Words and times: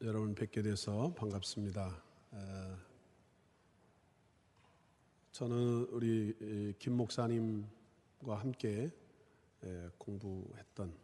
여러분 0.00 0.32
뵙게 0.32 0.62
돼서 0.62 1.12
반갑습니다. 1.14 2.00
에, 2.32 2.38
저는 5.32 5.88
우리 5.90 6.76
김 6.78 6.96
목사님과 6.96 8.36
함께 8.38 8.92
에, 9.64 9.90
공부했던 9.98 10.96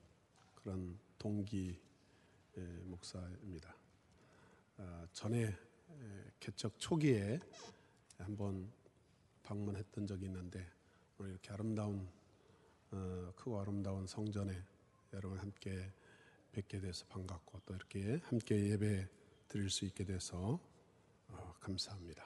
그런 0.55 0.97
동기 1.19 1.77
에, 2.57 2.61
목사입니다. 2.85 3.75
아, 4.77 5.07
전에 5.13 5.43
에, 5.43 5.55
개척 6.39 6.79
초기에 6.79 7.41
한번 8.19 8.71
방문했던 9.43 10.07
적이 10.07 10.27
있는데 10.27 10.65
오늘 11.19 11.33
이렇게 11.33 11.53
아름다운 11.53 12.09
어, 12.93 13.33
크고 13.35 13.59
아름다운 13.59 14.07
성전에 14.07 14.57
여러분 15.13 15.41
함께 15.41 15.93
뵙게 16.55 16.79
돼서 16.81 17.05
반갑고 17.07 17.63
또 17.67 17.75
이렇게 17.75 18.21
함께 18.29 18.71
예배 18.71 19.09
드릴 19.49 19.69
수 19.69 19.85
있게 19.87 20.05
돼서 20.05 20.61
어, 21.27 21.55
감사합니다. 21.59 22.25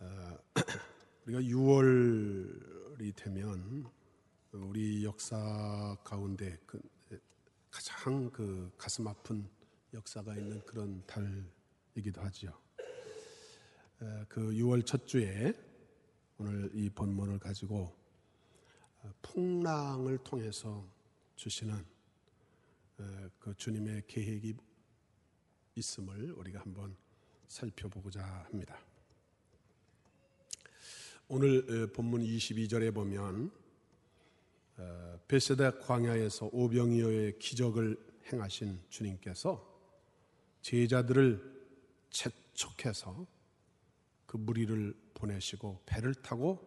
어, 0.00 0.38
우리가 1.24 1.40
6월이 1.40 3.16
되면 3.16 3.90
우리 4.52 5.02
역사 5.06 5.96
가운데 6.04 6.58
그 6.66 6.78
가장 7.70 8.30
그 8.30 8.70
가슴 8.76 9.08
아픈 9.08 9.48
역사가 9.94 10.36
있는 10.36 10.60
그런 10.66 11.02
달이기도 11.06 12.20
하지요. 12.20 12.52
그 14.28 14.50
6월 14.50 14.84
첫 14.84 15.06
주에 15.06 15.54
오늘 16.36 16.70
이 16.74 16.90
본문을 16.90 17.38
가지고 17.38 17.96
어, 19.02 19.12
풍랑을 19.22 20.18
통해서 20.18 20.84
주시는 21.36 21.92
그 23.38 23.54
주님의 23.56 24.04
계획이 24.06 24.54
있음을 25.74 26.32
우리가 26.32 26.60
한번 26.60 26.96
살펴보고자 27.48 28.22
합니다. 28.22 28.78
오늘 31.28 31.90
본문 31.92 32.22
22절에 32.22 32.94
보면 32.94 33.50
어, 34.76 35.20
베세다 35.28 35.78
광야에서 35.78 36.50
오병이어의 36.52 37.38
기적을 37.38 37.96
행하신 38.32 38.80
주님께서 38.88 39.70
제자들을 40.62 41.52
재촉해서 42.10 43.26
그 44.26 44.36
무리를 44.36 44.94
보내시고 45.14 45.82
배를 45.86 46.14
타고 46.14 46.58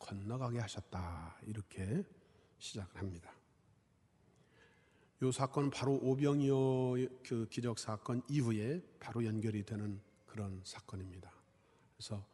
건너가게 0.00 0.58
하셨다 0.60 1.38
이렇게 1.46 2.04
시작을 2.58 2.96
합니다. 2.96 3.37
이 5.20 5.32
사건은 5.32 5.70
바로 5.70 5.94
오병이어 5.94 7.08
그 7.26 7.48
기적 7.50 7.78
사건 7.78 8.22
이후에 8.28 8.80
바로 9.00 9.24
연결이 9.24 9.64
되는 9.64 10.00
그런 10.26 10.60
사건입니다. 10.64 11.32
그래서 11.96 12.24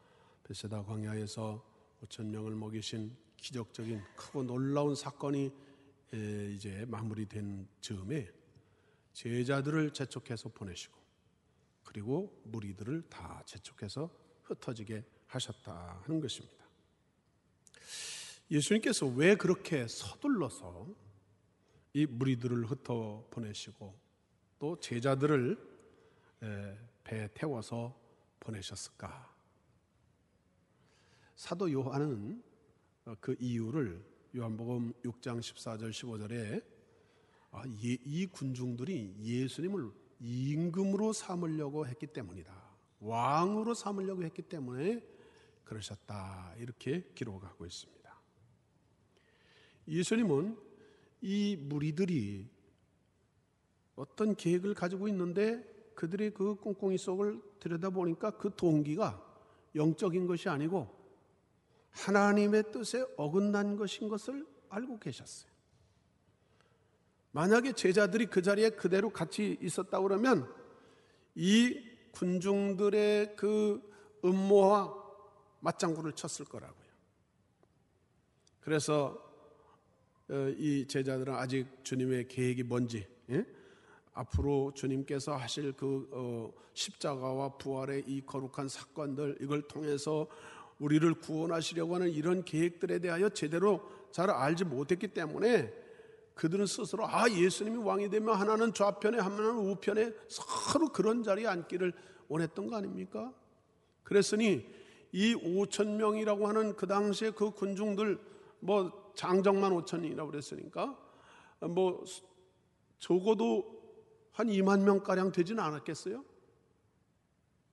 베세다 0.42 0.84
광야에서 0.84 1.64
5천 2.02 2.26
명을 2.26 2.54
먹이신 2.54 3.16
기적적인 3.38 4.02
크고 4.16 4.42
놀라운 4.42 4.94
사건이 4.94 5.50
이제 6.54 6.84
마무리된 6.86 7.66
즈음에 7.80 8.28
제자들을 9.14 9.92
재촉해서 9.92 10.50
보내시고 10.50 10.94
그리고 11.84 12.38
무리들을 12.44 13.08
다 13.08 13.42
재촉해서 13.46 14.10
흩어지게 14.42 15.04
하셨다 15.26 16.02
하는 16.02 16.20
것입니다. 16.20 16.64
예수님께서 18.50 19.06
왜 19.06 19.36
그렇게 19.36 19.88
서둘러서 19.88 20.86
이 21.94 22.06
무리들을 22.06 22.66
흩어 22.66 23.24
보내시고 23.30 23.94
또 24.58 24.78
제자들을 24.80 25.56
배에 27.04 27.28
태워서 27.32 27.96
보내셨을까? 28.40 29.32
사도 31.36 31.70
요한은 31.70 32.42
그 33.20 33.36
이유를 33.38 34.04
요한복음 34.36 34.92
6장 35.04 35.38
14절 35.38 35.90
15절에 35.90 36.64
아, 37.52 37.62
이 37.66 38.26
군중들이 38.26 39.14
예수님을 39.20 39.92
임금으로 40.18 41.12
삼으려고 41.12 41.86
했기 41.86 42.08
때문이다. 42.08 42.52
왕으로 42.98 43.74
삼으려고 43.74 44.24
했기 44.24 44.42
때문에 44.42 45.06
그러셨다. 45.62 46.54
이렇게 46.58 47.04
기록하고 47.14 47.64
있습니다. 47.64 48.20
예수님은 49.86 50.58
이 51.26 51.56
무리들이 51.56 52.50
어떤 53.96 54.36
계획을 54.36 54.74
가지고 54.74 55.08
있는데 55.08 55.64
그들의 55.94 56.34
그 56.34 56.56
꿍꿍이 56.56 56.98
속을 56.98 57.40
들여다보니까 57.60 58.32
그 58.32 58.54
동기가 58.54 59.24
영적인 59.74 60.26
것이 60.26 60.50
아니고 60.50 60.94
하나님의 61.92 62.70
뜻에 62.72 63.06
어긋난 63.16 63.76
것인 63.76 64.08
것을 64.08 64.46
알고 64.68 64.98
계셨어요. 64.98 65.50
만약에 67.30 67.72
제자들이 67.72 68.26
그 68.26 68.42
자리에 68.42 68.70
그대로 68.70 69.08
같이 69.08 69.56
있었다 69.62 70.02
그러면 70.02 70.46
이 71.34 71.74
군중들의 72.12 73.34
그 73.36 73.80
음모와 74.22 74.94
맞장구를 75.60 76.12
쳤을 76.12 76.44
거라고요. 76.44 76.84
그래서 78.60 79.24
어, 79.30 79.33
이 80.58 80.86
제자들은 80.86 81.34
아직 81.34 81.66
주님의 81.82 82.28
계획이 82.28 82.62
뭔지 82.64 83.06
예? 83.30 83.44
앞으로 84.12 84.72
주님께서 84.74 85.36
하실 85.36 85.72
그 85.72 86.08
어, 86.12 86.52
십자가와 86.72 87.56
부활의 87.56 88.04
이 88.06 88.22
거룩한 88.24 88.68
사건들 88.68 89.38
이걸 89.40 89.62
통해서 89.62 90.26
우리를 90.78 91.14
구원하시려고 91.14 91.94
하는 91.94 92.10
이런 92.10 92.44
계획들에 92.44 92.98
대하여 92.98 93.28
제대로 93.28 93.88
잘 94.10 94.30
알지 94.30 94.64
못했기 94.64 95.08
때문에 95.08 95.72
그들은 96.34 96.66
스스로 96.66 97.06
아 97.06 97.30
예수님이 97.30 97.78
왕이 97.78 98.10
되면 98.10 98.34
하나는 98.34 98.74
좌편에 98.74 99.18
하나는 99.18 99.56
우편에 99.70 100.12
서로 100.28 100.88
그런 100.88 101.22
자리에 101.22 101.46
앉기를 101.46 101.92
원했던 102.28 102.66
거 102.66 102.76
아닙니까? 102.76 103.32
그랬으니 104.02 104.66
이 105.12 105.34
5천 105.34 105.96
명이라고 105.96 106.48
하는 106.48 106.74
그 106.74 106.86
당시에 106.86 107.30
그 107.30 107.52
군중들 107.52 108.18
뭐 108.58 109.03
장정만 109.14 109.72
5천이라고 109.72 110.30
그랬으니까 110.30 110.98
뭐 111.60 112.04
적어도 112.98 113.82
한 114.32 114.48
2만 114.48 114.82
명 114.82 115.02
가량 115.02 115.32
되지는 115.32 115.62
않았겠어요? 115.62 116.24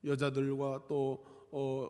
여자들과 0.06 0.86
또 0.88 1.26
어, 1.52 1.90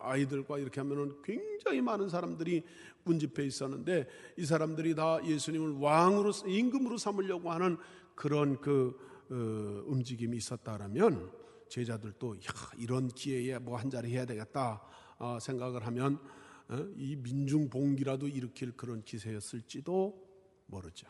아이들과 0.00 0.58
이렇게 0.58 0.80
하면은 0.80 1.20
굉장히 1.22 1.80
많은 1.80 2.08
사람들이 2.08 2.62
군집해 3.04 3.44
있었는데 3.44 4.06
이 4.36 4.44
사람들이 4.44 4.94
다 4.94 5.18
예수님을 5.24 5.80
왕으로 5.80 6.30
임금으로 6.46 6.98
삼으려고 6.98 7.50
하는 7.50 7.76
그런 8.14 8.60
그 8.60 8.96
어, 9.30 9.34
움직임이 9.90 10.36
있었다라면 10.36 11.32
제자들도 11.68 12.36
야, 12.36 12.40
이런 12.78 13.08
기회에 13.08 13.58
뭐 13.58 13.76
한 13.76 13.90
자리 13.90 14.12
해야 14.12 14.24
되겠다 14.24 14.82
어, 15.18 15.38
생각을 15.40 15.86
하면 15.86 16.14
어? 16.16 16.41
이 16.96 17.16
민중 17.16 17.68
봉기라도 17.68 18.28
일으킬 18.28 18.76
그런 18.76 19.02
기세였을지도 19.02 20.28
모르죠. 20.66 21.06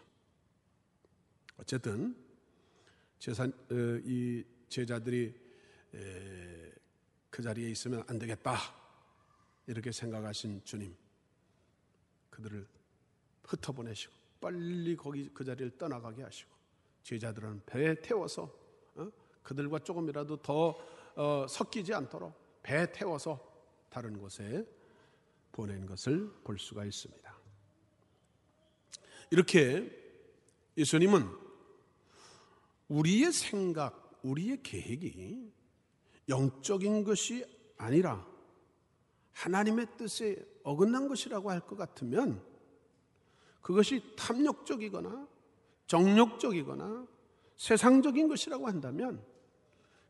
어쨌든 1.57 2.17
제산 3.19 3.53
어, 3.71 3.75
이 4.05 4.45
제자들이 4.69 5.35
그 7.31 7.43
자리에 7.43 7.71
있으면 7.71 8.03
안 8.09 8.19
되겠다 8.19 8.57
이렇게 9.67 9.93
생각하신 9.93 10.63
주님 10.65 10.97
그들을 12.31 12.67
흩어보내시고 13.45 14.13
빨리 14.41 14.97
거기 14.97 15.31
그 15.33 15.45
자리를 15.45 15.77
떠나가게 15.77 16.23
하시고 16.23 16.51
제자들은 17.03 17.63
배에 17.67 17.95
태워서 17.97 18.53
어? 18.95 19.09
그들과 19.43 19.79
조금이라도 19.81 20.43
더 20.43 21.47
섞이지 21.49 21.93
않도록 21.95 22.63
배에 22.63 22.91
태워서 22.91 23.39
다른 23.91 24.19
곳에 24.19 24.67
보낸 25.53 25.87
것을 25.87 26.31
볼 26.45 26.59
수가 26.59 26.85
있습니다. 26.85 27.37
이렇게 29.31 29.91
예수님은 30.77 31.27
우리의 32.89 33.33
생각, 33.33 34.21
우리의 34.23 34.63
계획이 34.63 35.53
영적인 36.29 37.05
것이 37.05 37.45
아니라 37.77 38.27
하나님의 39.33 39.87
뜻에 39.97 40.37
어긋난 40.63 41.09
것이라고 41.09 41.51
할 41.51 41.61
것 41.61 41.77
같으면 41.77 42.43
그것이 43.63 44.03
탐욕적이거나 44.17 45.29
정욕적이거나 45.87 47.07
세상적인 47.57 48.29
것이라고 48.29 48.67
한다면 48.67 49.25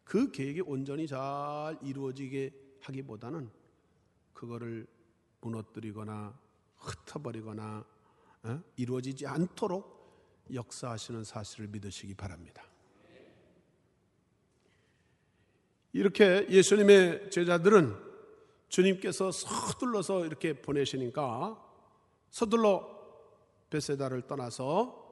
그 0.05 0.31
계획이 0.31 0.63
온전히 0.63 1.07
잘 1.07 1.79
이루어지게 1.83 2.51
하기보다는 2.81 3.51
그거를 4.33 4.87
무너뜨리거나 5.43 6.39
흩어버리거나 6.79 7.85
어? 8.45 8.63
이루어지지 8.77 9.27
않도록 9.27 10.49
역사하시는 10.53 11.23
사실을 11.25 11.69
믿으시기 11.69 12.15
바랍니다. 12.15 12.65
이렇게 15.93 16.47
예수님의 16.49 17.31
제자들은 17.31 17.95
주님께서 18.69 19.31
서둘러서 19.31 20.25
이렇게 20.25 20.61
보내시니까 20.61 21.63
서둘러 22.31 22.91
베세다를 23.69 24.23
떠나서 24.27 25.03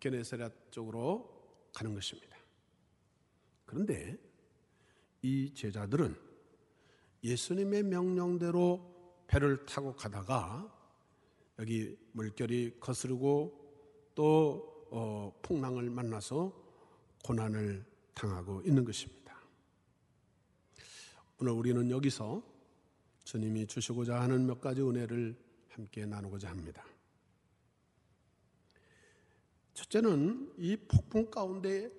게네사렛 0.00 0.72
쪽으로 0.72 1.38
가는 1.72 1.94
것입니다. 1.94 2.36
그런데 3.64 4.18
이 5.22 5.52
제자들은 5.54 6.16
예수님의 7.22 7.84
명령대로 7.84 8.97
배를 9.28 9.64
타고 9.66 9.94
가다가 9.94 10.74
여기 11.58 11.96
물결이 12.12 12.80
거스르고 12.80 14.10
또 14.14 14.88
어, 14.90 15.38
풍랑을 15.42 15.90
만나서 15.90 16.52
고난을 17.24 17.84
당하고 18.14 18.62
있는 18.62 18.84
것입니다. 18.84 19.38
오늘 21.38 21.52
우리는 21.52 21.90
여기서 21.90 22.42
주님이 23.24 23.66
주시고자 23.66 24.20
하는 24.20 24.46
몇 24.46 24.60
가지 24.60 24.80
은혜를 24.80 25.36
함께 25.68 26.06
나누고자 26.06 26.48
합니다. 26.48 26.84
첫째는 29.74 30.54
이 30.56 30.76
폭풍 30.76 31.30
가운데로 31.30 31.92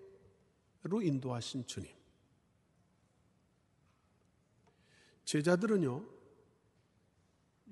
인도하신 1.02 1.66
주님. 1.68 1.90
제자들은요, 5.24 6.19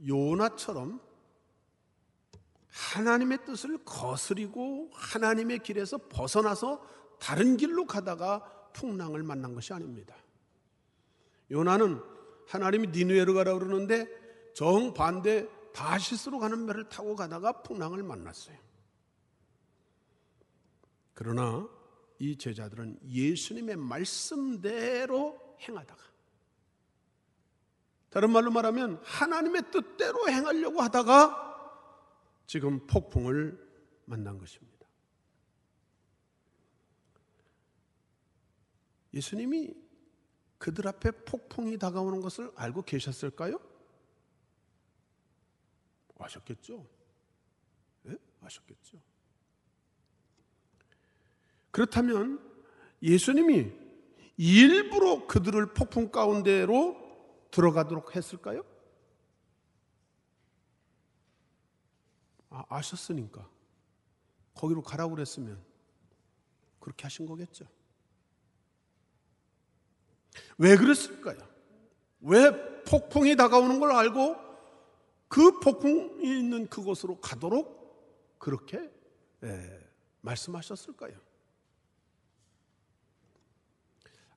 요나처럼 0.05 1.01
하나님의 2.69 3.45
뜻을 3.45 3.79
거스리고 3.83 4.91
하나님의 4.93 5.59
길에서 5.59 5.97
벗어나서 5.97 6.85
다른 7.19 7.57
길로 7.57 7.85
가다가 7.85 8.69
풍랑을 8.73 9.23
만난 9.23 9.55
것이 9.55 9.73
아닙니다. 9.73 10.15
요나는 11.49 12.01
하나님이 12.47 12.89
니누에로 12.89 13.33
가라 13.33 13.53
그러는데 13.53 14.07
정반대 14.53 15.47
다시스로 15.73 16.39
가는 16.39 16.65
배를 16.65 16.89
타고 16.89 17.15
가다가 17.15 17.63
풍랑을 17.63 18.03
만났어요. 18.03 18.57
그러나 21.13 21.67
이 22.19 22.37
제자들은 22.37 22.99
예수님의 23.07 23.75
말씀대로 23.77 25.57
행하다가 25.61 26.03
다른 28.17 28.31
말로 28.31 28.49
말하면 28.49 28.99
하나님의 29.03 29.69
뜻대로 29.69 30.27
행하려고 30.27 30.81
하다가 30.81 31.85
지금 32.47 32.87
폭풍을 32.87 33.55
만난 34.05 34.39
것입니다. 34.39 34.87
예수님이 39.13 39.71
그들 40.57 40.87
앞에 40.87 41.11
폭풍이 41.11 41.77
다가오는 41.77 42.19
것을 42.21 42.51
알고 42.55 42.81
계셨을까요? 42.81 43.59
아셨겠죠? 46.17 46.89
네? 48.01 48.15
아셨겠죠? 48.41 48.99
그렇다면 51.69 52.43
예수님이 53.03 53.71
일부러 54.37 55.27
그들을 55.27 55.75
폭풍 55.75 56.09
가운데로 56.09 57.06
들어가도록 57.51 58.15
했을까요? 58.15 58.63
아, 62.49 62.63
아셨으니까 62.69 63.47
거기로 64.53 64.81
가라고 64.81 65.15
그랬으면 65.15 65.61
그렇게 66.79 67.03
하신 67.03 67.25
거겠죠. 67.25 67.67
왜 70.57 70.75
그랬을까요? 70.75 71.37
왜 72.21 72.83
폭풍이 72.83 73.35
다가오는 73.35 73.79
걸 73.79 73.91
알고 73.91 74.35
그 75.27 75.59
폭풍이 75.59 76.39
있는 76.39 76.67
그곳으로 76.67 77.19
가도록 77.19 78.37
그렇게 78.39 78.91
예, 79.43 79.89
말씀하셨을까요? 80.21 81.19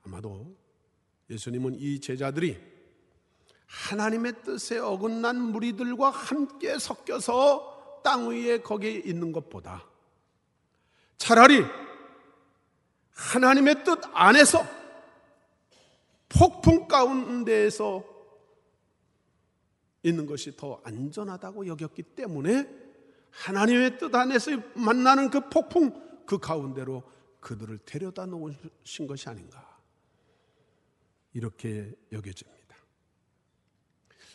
아마도 0.03 0.57
예수님은 1.29 1.77
이 1.77 2.01
제자들이 2.01 2.80
하나님의 3.71 4.43
뜻에 4.43 4.79
어긋난 4.79 5.41
무리들과 5.41 6.11
함께 6.11 6.77
섞여서 6.77 8.01
땅 8.03 8.29
위에 8.29 8.59
거기에 8.63 8.91
있는 8.91 9.31
것보다 9.31 9.87
차라리 11.19 11.65
하나님의 13.13 13.85
뜻 13.85 14.01
안에서 14.13 14.65
폭풍 16.29 16.89
가운데에서 16.89 18.05
있는 20.03 20.27
것이 20.27 20.57
더 20.57 20.81
안전하다고 20.83 21.67
여겼기 21.69 22.03
때문에 22.03 22.69
하나님의 23.31 23.99
뜻 23.99 24.13
안에서 24.13 24.51
만나는 24.75 25.31
그 25.31 25.49
폭풍 25.49 26.25
그 26.27 26.39
가운데로 26.39 27.03
그들을 27.41 27.79
데려다 27.85 28.27
놓으신 28.27 29.07
것이 29.07 29.29
아닌가. 29.29 29.79
이렇게 31.33 31.93
여겨집니다. 32.11 32.60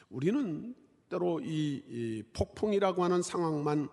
우리는 0.10 0.76
때로 1.10 1.40
이, 1.40 1.84
이 1.88 2.24
폭풍이라고 2.34 3.04
하는 3.04 3.22
상황만 3.22 3.90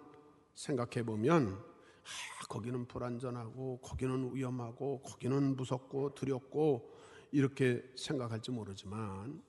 생각해 0.54 1.04
보면 1.04 1.52
아, 1.54 2.46
거기는 2.48 2.86
불안전하고 2.86 3.80
거기는 3.80 4.34
위험하고 4.34 5.02
거기는 5.02 5.56
무섭고 5.56 6.14
두렵고 6.14 6.90
이렇게 7.30 7.82
생각할지 7.96 8.50
모르지만 8.50 9.42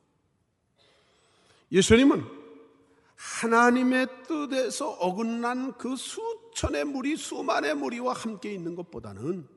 예수님은 1.71 2.23
하나님의 3.15 4.07
뜻에서 4.27 4.89
어긋난 4.91 5.77
그 5.77 5.95
수천의 5.95 6.85
무리 6.85 7.15
수만의 7.15 7.75
무리와 7.75 8.13
함께 8.13 8.53
있는 8.53 8.75
것보다는 8.75 9.47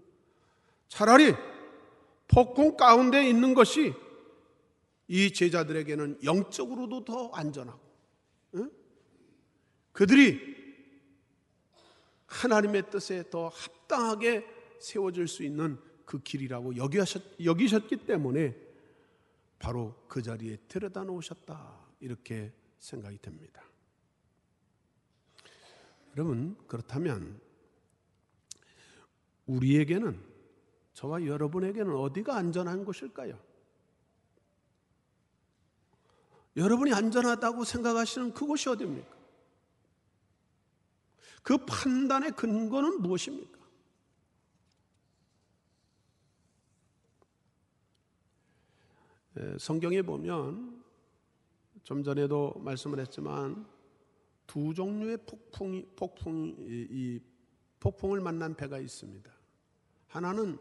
차라리 0.88 1.34
폭풍 2.28 2.76
가운데 2.76 3.28
있는 3.28 3.54
것이 3.54 3.94
이 5.08 5.32
제자들에게는 5.32 6.24
영적으로도 6.24 7.04
더 7.04 7.28
안전하고 7.30 7.80
응? 8.54 8.70
그들이 9.92 10.56
하나님의 12.26 12.90
뜻에 12.90 13.30
더 13.30 13.48
합당하게 13.48 14.46
세워질 14.80 15.28
수 15.28 15.42
있는 15.42 15.78
그 16.04 16.22
길이라고 16.22 16.74
여기셨기 16.76 17.96
때문에 18.06 18.56
바로 19.58 19.94
그 20.08 20.22
자리에 20.22 20.58
데려다 20.68 21.04
놓으셨다 21.04 21.86
이렇게 22.00 22.52
생각이 22.78 23.18
됩니다. 23.18 23.62
여러분 26.16 26.56
그렇다면 26.66 27.40
우리에게는 29.46 30.20
저와 30.94 31.26
여러분에게는 31.26 31.94
어디가 31.94 32.36
안전한 32.36 32.84
곳일까요? 32.84 33.38
여러분이 36.56 36.92
안전하다고 36.92 37.64
생각하시는 37.64 38.32
그곳이 38.32 38.68
어디입니까? 38.68 39.14
그 41.42 41.58
판단의 41.58 42.32
근거는 42.32 43.02
무엇입니까? 43.02 43.56
성경에 49.58 50.00
보면 50.00 50.82
좀 51.82 52.02
전에도 52.02 52.54
말씀을 52.56 52.98
했지만 53.00 53.66
두 54.46 54.72
종류의 54.72 55.18
폭풍이 55.18 55.86
폭풍이 55.94 56.54
이 56.58 57.20
폭풍을 57.80 58.20
만난 58.22 58.56
배가 58.56 58.78
있습니다. 58.78 59.30
하나는 60.08 60.58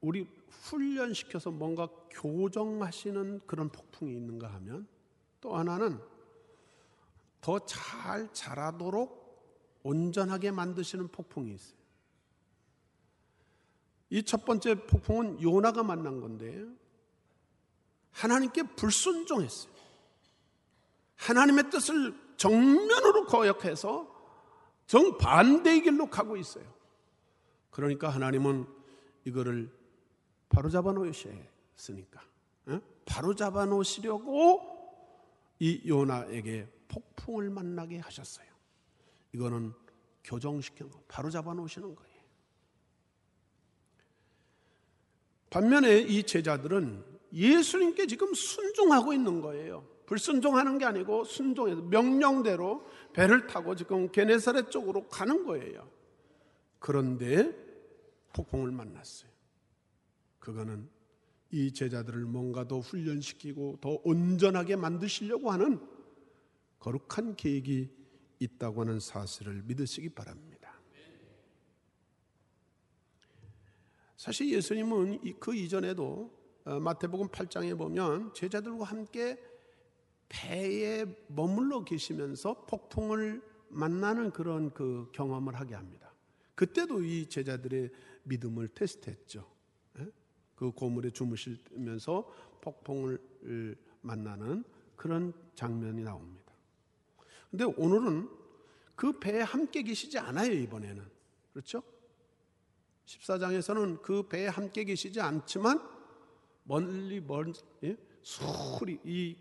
우리 0.00 0.26
훈련시켜서 0.50 1.50
뭔가 1.50 1.88
교정하시는 2.10 3.40
그런 3.46 3.68
폭풍이 3.70 4.14
있는가 4.14 4.52
하면 4.54 4.86
또 5.40 5.56
하나는 5.56 5.98
더 7.40 7.58
잘 7.60 8.28
자라도록 8.32 9.20
온전하게 9.82 10.50
만드시는 10.50 11.08
폭풍이 11.08 11.54
있어요. 11.54 11.78
이 14.10 14.22
첫 14.24 14.44
번째 14.44 14.86
폭풍은 14.86 15.40
요나가 15.40 15.82
만난 15.82 16.20
건데 16.20 16.66
하나님께 18.10 18.74
불순종했어요. 18.74 19.72
하나님의 21.16 21.70
뜻을 21.70 22.14
정면으로 22.36 23.26
거역해서 23.26 24.08
정반대의 24.86 25.82
길로 25.82 26.06
가고 26.06 26.36
있어요. 26.36 26.64
그러니까 27.70 28.08
하나님은 28.08 28.66
이거를 29.24 29.72
바로 30.50 30.68
잡아 30.68 30.92
놓으셨으니까 30.92 32.20
바로 33.06 33.34
잡아 33.34 33.64
놓으시려고 33.64 34.60
이 35.58 35.82
요나에게 35.86 36.68
폭풍을 36.88 37.48
만나게 37.50 37.98
하셨어요. 37.98 38.46
이거는 39.32 39.72
교정시키는 40.24 40.90
거, 40.90 41.02
바로 41.08 41.30
잡아 41.30 41.54
놓으시는 41.54 41.94
거예요. 41.94 42.10
반면에 45.48 45.98
이 45.98 46.22
제자들은 46.22 47.04
예수님께 47.32 48.06
지금 48.06 48.34
순종하고 48.34 49.12
있는 49.12 49.40
거예요. 49.40 49.86
불순종하는 50.06 50.78
게 50.78 50.84
아니고 50.84 51.24
순종해서 51.24 51.82
명령대로 51.82 52.84
배를 53.12 53.46
타고 53.46 53.76
지금 53.76 54.10
게네사렛 54.10 54.70
쪽으로 54.70 55.06
가는 55.08 55.44
거예요. 55.44 55.88
그런데 56.80 57.52
폭풍을 58.32 58.72
만났어요. 58.72 59.29
그거는 60.40 60.88
이 61.52 61.72
제자들을 61.72 62.24
뭔가 62.24 62.66
더 62.66 62.80
훈련시키고 62.80 63.78
더 63.80 64.00
온전하게 64.04 64.76
만드시려고 64.76 65.50
하는 65.50 65.80
거룩한 66.78 67.36
계획이 67.36 67.90
있다고 68.38 68.82
하는 68.82 69.00
사실을 69.00 69.62
믿으시기 69.64 70.10
바랍니다. 70.10 70.80
사실 74.16 74.50
예수님은 74.52 75.38
그 75.40 75.54
이전에도 75.54 76.38
어, 76.64 76.78
마태복음 76.78 77.28
8장에 77.28 77.76
보면 77.76 78.34
제자들과 78.34 78.84
함께 78.84 79.42
배에 80.28 81.06
머물러 81.28 81.84
계시면서 81.84 82.66
폭풍을 82.66 83.42
만나는 83.70 84.30
그런 84.30 84.72
그 84.72 85.08
경험을 85.12 85.54
하게 85.54 85.74
합니다. 85.74 86.12
그때도 86.54 87.02
이 87.02 87.26
제자들의 87.26 87.90
믿음을 88.24 88.68
테스트했죠. 88.68 89.50
예? 90.60 90.66
그 90.66 90.70
고물에 90.72 91.10
주무시면서 91.10 92.30
폭풍을 92.60 93.18
만나는 94.02 94.64
그런 94.94 95.32
장면이 95.54 96.02
나옵니다. 96.02 96.52
근데 97.50 97.64
오늘은 97.64 98.28
그 98.94 99.18
배에 99.18 99.40
함께 99.40 99.82
계시지 99.82 100.18
않아요, 100.18 100.52
이번에는. 100.52 101.02
그렇죠? 101.52 101.82
14장에서는 103.06 104.02
그 104.02 104.28
배에 104.28 104.46
함께 104.46 104.84
계시지 104.84 105.20
않지만 105.20 105.80
멀리 106.64 107.20
멀 107.20 107.52
예? 107.82 107.96
술이 108.22 109.00
이 109.04 109.36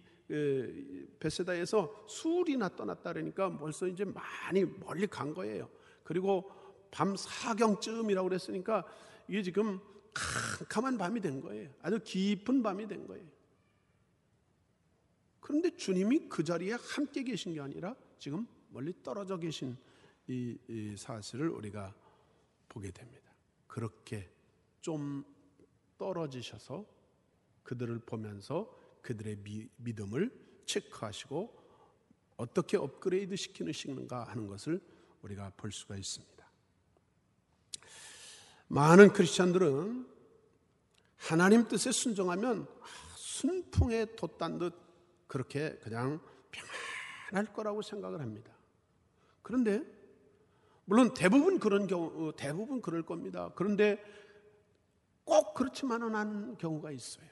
베세다에서 1.20 2.06
술이나 2.08 2.70
떠났다 2.70 3.14
그러니까 3.14 3.56
벌써 3.58 3.88
이제 3.88 4.06
많이 4.06 4.64
멀리 4.64 5.06
간 5.08 5.34
거예요. 5.34 5.70
그리고 6.04 6.50
밤 6.92 7.16
사경쯤이라고 7.16 8.30
그랬으니까 8.30 8.86
이게 9.28 9.44
지금 9.44 9.80
캄캄한 10.14 10.98
밤이 10.98 11.22
된 11.22 11.42
거예요. 11.42 11.70
아주 11.82 12.00
깊은 12.04 12.64
밤이 12.64 12.88
된 12.88 13.08
거예요. 13.08 13.26
그런데 15.40 15.76
주님이 15.76 16.30
그 16.30 16.44
자리에 16.44 16.74
함께 16.74 17.24
계신 17.24 17.54
게 17.54 17.62
아니라 17.62 17.96
지금 18.18 18.48
멀리 18.70 18.94
떨어져 19.02 19.38
계신 19.38 19.78
이, 20.28 20.58
이 20.68 20.96
사실을 20.96 21.50
우리가 21.50 21.94
보게 22.68 22.92
됩니다. 22.92 23.34
그렇게 23.68 24.30
좀 24.82 25.26
떨어지셔서 25.98 26.86
그들을 27.64 28.00
보면서 28.00 28.76
그들의 29.02 29.38
미, 29.38 29.68
믿음을 29.78 30.32
체크하시고 30.66 31.60
어떻게 32.38 32.78
업그레이드 32.78 33.36
시키는가 33.36 34.26
하는 34.26 34.48
것을 34.48 34.82
우리가 35.22 35.52
볼 35.58 35.72
수가 35.72 35.98
있습니다. 35.98 36.39
많은 38.70 39.14
크리스천들은 39.14 40.08
하나님 41.18 41.68
뜻에 41.68 41.92
순종하면 41.92 42.68
순풍에 43.16 44.16
돛단 44.16 44.60
듯 44.60 44.74
그렇게 45.28 45.78
그냥 45.80 46.20
평안할 47.32 47.52
거라고 47.54 47.82
생각을 47.82 48.22
합니다. 48.22 48.52
그런데 49.42 49.84
물론 50.86 51.14
대부분 51.14 51.60
그런 51.60 51.88
경우 51.88 52.32
대부분 52.36 52.82
그럴 52.82 53.04
겁니다. 53.04 53.52
그런데 53.56 54.04
꼭 55.24 55.54
그렇지만은 55.56 56.16
않은 56.16 56.58
경우가 56.58 56.92
있어요. 56.92 57.28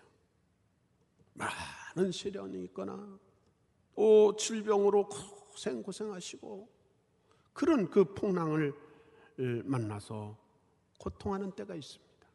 많은 1.34 2.12
시련이 2.12 2.64
있거나 2.66 3.20
또 3.96 4.36
질병으로 4.36 5.08
고생 5.08 5.84
고생하시고 5.84 6.68
그런 7.54 7.90
그 7.90 8.14
풍랑을 8.14 8.74
만나서 9.66 10.47
고통하는 10.98 11.52
때가 11.52 11.76
있습니다. 11.76 12.28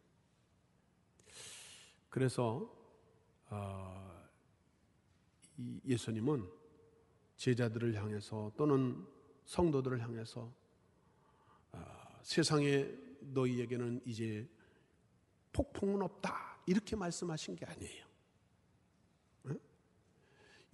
그래서 2.09 2.71
어, 3.49 4.29
예수님은 5.87 6.49
제자들을 7.37 7.95
향해서 7.95 8.53
또는 8.57 9.07
성도들을 9.47 10.01
향해서 10.03 10.53
어, 11.73 12.19
세상에 12.23 12.89
너희에게는 13.21 14.03
이제 14.05 14.49
폭풍은 15.53 16.03
없다 16.03 16.61
이렇게 16.67 16.97
말씀하신 16.97 17.57
게 17.57 17.67
아니에요. 17.67 18.13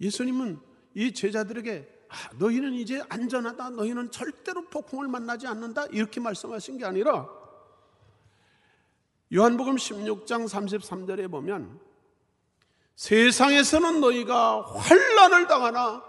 예수님은 0.01 0.59
이 0.93 1.13
제자들에게 1.13 1.99
아, 2.09 2.33
너희는 2.37 2.73
이제 2.73 3.03
안전하다. 3.09 3.71
너희는 3.71 4.11
절대로 4.11 4.67
폭풍을 4.69 5.07
만나지 5.07 5.45
않는다. 5.45 5.85
이렇게 5.87 6.19
말씀하신 6.19 6.77
게 6.77 6.85
아니라 6.85 7.29
요한복음 9.33 9.75
16장 9.75 10.47
33절에 10.47 11.29
보면 11.29 11.79
세상에서는 12.95 14.01
너희가 14.01 14.61
환란을 14.75 15.47
당하나 15.47 16.03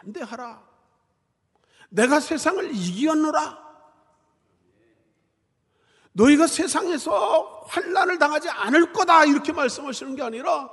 담대하라. 0.00 0.62
내가 1.90 2.20
세상을 2.20 2.74
이기었노라. 2.74 3.62
너희가 6.12 6.46
세상에서 6.46 7.64
환란을 7.68 8.18
당하지 8.18 8.48
않을 8.48 8.92
거다 8.92 9.24
이렇게 9.26 9.52
말씀하시는 9.52 10.16
게 10.16 10.22
아니라 10.22 10.70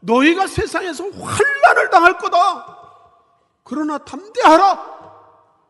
너희가 0.00 0.46
세상에서 0.46 1.04
환란을 1.10 1.90
당할 1.90 2.18
거다. 2.18 2.76
그러나 3.62 3.98
담대하라. 3.98 4.96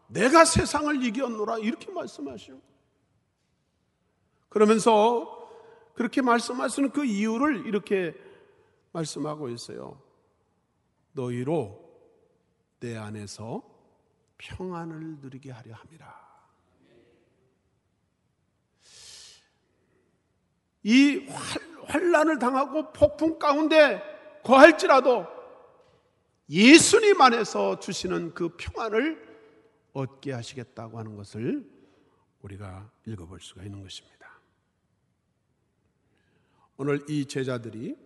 내가 0.09 0.45
세상을 0.45 1.03
이겼노라 1.05 1.59
이렇게 1.59 1.91
말씀하시오. 1.93 2.59
그러면서 4.57 5.51
그렇게 5.93 6.23
말씀하시는 6.23 6.89
그 6.89 7.05
이유를 7.05 7.67
이렇게 7.67 8.15
말씀하고 8.93 9.51
있어요. 9.51 10.01
너희로 11.13 11.79
내 12.81 12.97
안에서 12.97 13.63
평안을 14.39 15.19
누리게 15.21 15.51
하려 15.51 15.75
함이라. 15.75 16.27
이 20.85 21.29
환란을 21.85 22.39
당하고 22.39 22.95
폭풍 22.95 23.39
가운데 23.39 24.01
거할지라도 24.43 25.27
예수님 26.49 27.21
안에서 27.21 27.79
주시는 27.79 28.33
그 28.33 28.57
평안을 28.57 29.23
얻게 29.93 30.33
하시겠다고 30.33 30.99
하는 30.99 31.15
것을 31.15 31.71
우리가 32.41 32.91
읽어볼 33.05 33.43
수가 33.43 33.63
있는 33.63 33.83
것입니다. 33.83 34.16
오늘 36.77 37.05
이 37.09 37.27
제자들이 37.27 37.97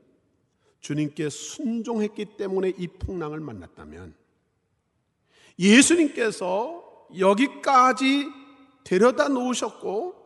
주님께 0.80 1.28
순종했기 1.28 2.36
때문에 2.36 2.70
이 2.78 2.88
풍랑을 2.88 3.40
만났다면 3.40 4.14
예수님께서 5.58 7.08
여기까지 7.18 8.26
데려다 8.84 9.28
놓으셨고 9.28 10.20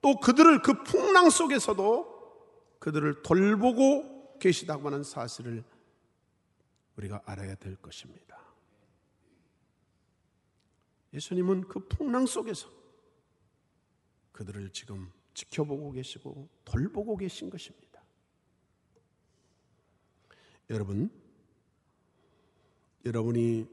또 0.00 0.20
그들을 0.20 0.62
그 0.62 0.82
풍랑 0.84 1.30
속에서도 1.30 2.18
그들을 2.78 3.22
돌보고 3.22 4.38
계시다고 4.38 4.86
하는 4.86 5.02
사실을 5.02 5.64
우리가 6.96 7.22
알아야 7.24 7.54
될 7.56 7.76
것입니다. 7.76 8.38
예수님은 11.12 11.68
그 11.68 11.80
풍랑 11.88 12.26
속에서 12.26 12.68
그들을 14.32 14.70
지금 14.70 15.10
지켜보고 15.38 15.92
계시고 15.92 16.48
돌보고 16.64 17.16
계신 17.16 17.48
것입니다. 17.48 18.02
여러분, 20.70 21.10
여러분이 23.04 23.68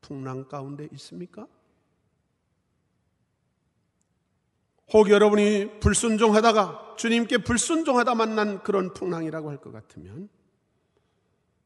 풍랑 0.00 0.48
가운데 0.48 0.88
있습니까? 0.92 1.48
혹 4.92 5.10
여러분이 5.10 5.80
불순종하다가 5.80 6.94
주님께 6.96 7.38
불순종하다 7.38 8.14
만난 8.14 8.62
그런 8.62 8.94
풍랑이라고 8.94 9.50
할 9.50 9.58
것 9.58 9.72
같으면 9.72 10.28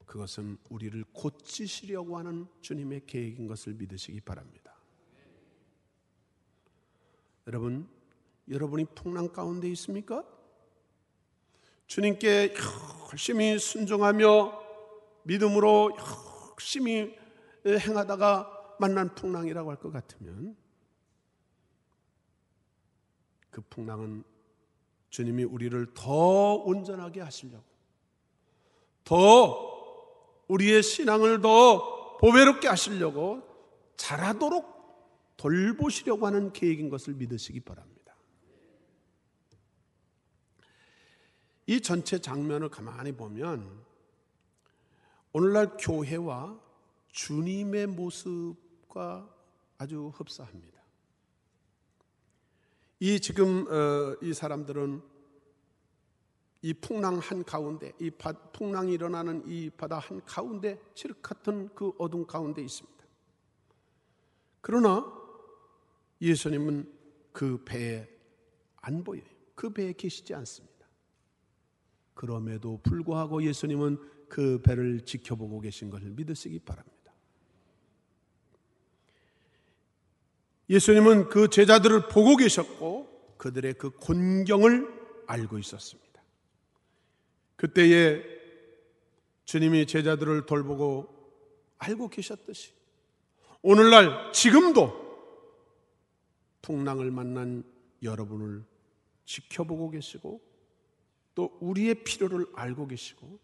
그것은 0.06 0.58
우리를 0.70 1.04
고치시려고 1.12 2.18
하는 2.18 2.46
주님의 2.62 3.02
계획인 3.06 3.46
것을 3.46 3.74
믿으시기 3.74 4.22
바랍니다. 4.22 4.74
여러분, 7.46 7.88
여러분이 8.48 8.86
풍랑 8.94 9.32
가운데 9.32 9.68
있습니까? 9.70 10.24
주님께 11.86 12.54
열심히 13.10 13.58
순종하며 13.58 14.60
믿음으로 15.24 15.96
열심히 16.56 17.14
행하다가 17.66 18.76
만난 18.80 19.14
풍랑이라고 19.14 19.70
할 19.70 19.76
것 19.76 19.92
같으면 19.92 20.56
그 23.50 23.60
풍랑은 23.68 24.24
주님이 25.10 25.44
우리를 25.44 25.92
더 25.94 26.54
온전하게 26.54 27.20
하시려고 27.20 27.64
더 29.04 30.42
우리의 30.48 30.82
신앙을 30.82 31.42
더 31.42 32.16
보배롭게 32.16 32.66
하시려고 32.68 33.42
잘하도록 33.96 34.72
돌보시려고 35.36 36.26
하는 36.26 36.52
계획인 36.52 36.88
것을 36.88 37.14
믿으시기 37.14 37.60
바랍니다. 37.60 37.91
이 41.72 41.80
전체 41.80 42.18
장면을 42.18 42.68
가만히 42.68 43.12
보면 43.12 43.82
오늘날 45.32 45.74
교회와 45.78 46.60
주님의 47.08 47.86
모습과 47.86 49.34
아주 49.78 50.12
흡사합니다. 50.14 50.82
이 53.00 53.18
지금 53.18 53.66
어, 53.68 54.18
이 54.20 54.34
사람들은 54.34 55.02
이 56.60 56.74
풍랑 56.74 57.20
한 57.20 57.42
가운데, 57.42 57.94
이 57.98 58.10
바, 58.10 58.34
풍랑이 58.34 58.92
일어나는 58.92 59.42
이 59.46 59.70
바다 59.70 59.98
한 59.98 60.22
가운데, 60.26 60.78
칠흑 60.94 61.22
같은 61.22 61.74
그 61.74 61.94
어둠 61.96 62.26
가운데 62.26 62.60
있습니다. 62.60 63.02
그러나 64.60 65.10
예수님은 66.20 66.92
그 67.32 67.64
배에 67.64 68.06
안 68.76 69.02
보여요. 69.02 69.24
그 69.54 69.70
배에 69.70 69.94
계시지 69.94 70.34
않습니다. 70.34 70.71
그럼에도 72.22 72.78
불구하고 72.84 73.42
예수님은 73.42 73.98
그 74.28 74.62
배를 74.62 75.00
지켜보고 75.00 75.60
계신 75.60 75.90
것을 75.90 76.10
믿으시기 76.10 76.60
바랍니다. 76.60 77.12
예수님은 80.70 81.30
그 81.30 81.48
제자들을 81.48 82.06
보고 82.06 82.36
계셨고 82.36 83.34
그들의 83.38 83.74
그 83.74 83.90
곤경을 83.90 85.24
알고 85.26 85.58
있었습니다. 85.58 86.22
그때에 87.56 88.22
주님이 89.44 89.86
제자들을 89.86 90.46
돌보고 90.46 91.08
알고 91.78 92.08
계셨듯이 92.08 92.72
오늘날 93.62 94.30
지금도 94.32 94.92
풍랑을 96.62 97.10
만난 97.10 97.64
여러분을 98.00 98.64
지켜보고 99.24 99.90
계시고 99.90 100.51
또 101.34 101.56
우리의 101.60 102.04
필요를 102.04 102.46
알고 102.54 102.88
계시고 102.88 103.38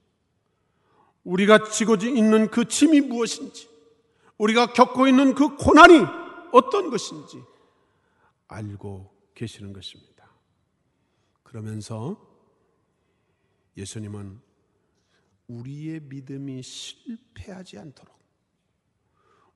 우리가 1.25 1.71
지고 1.71 1.97
있는 1.97 2.51
그 2.51 2.67
짐이 2.67 3.03
무엇인지 3.03 3.69
우리가 4.39 4.73
겪고 4.73 5.09
있는 5.09 5.35
그 5.35 5.57
고난이 5.57 6.05
어떤 6.53 6.91
것인지 6.91 7.43
알고 8.47 9.13
계시는 9.35 9.73
것입니다. 9.73 10.31
그러면서 11.43 12.25
예수님은 13.77 14.41
우리의 15.49 16.01
믿음이 16.01 16.63
실패하지 16.63 17.79
않도록 17.79 18.19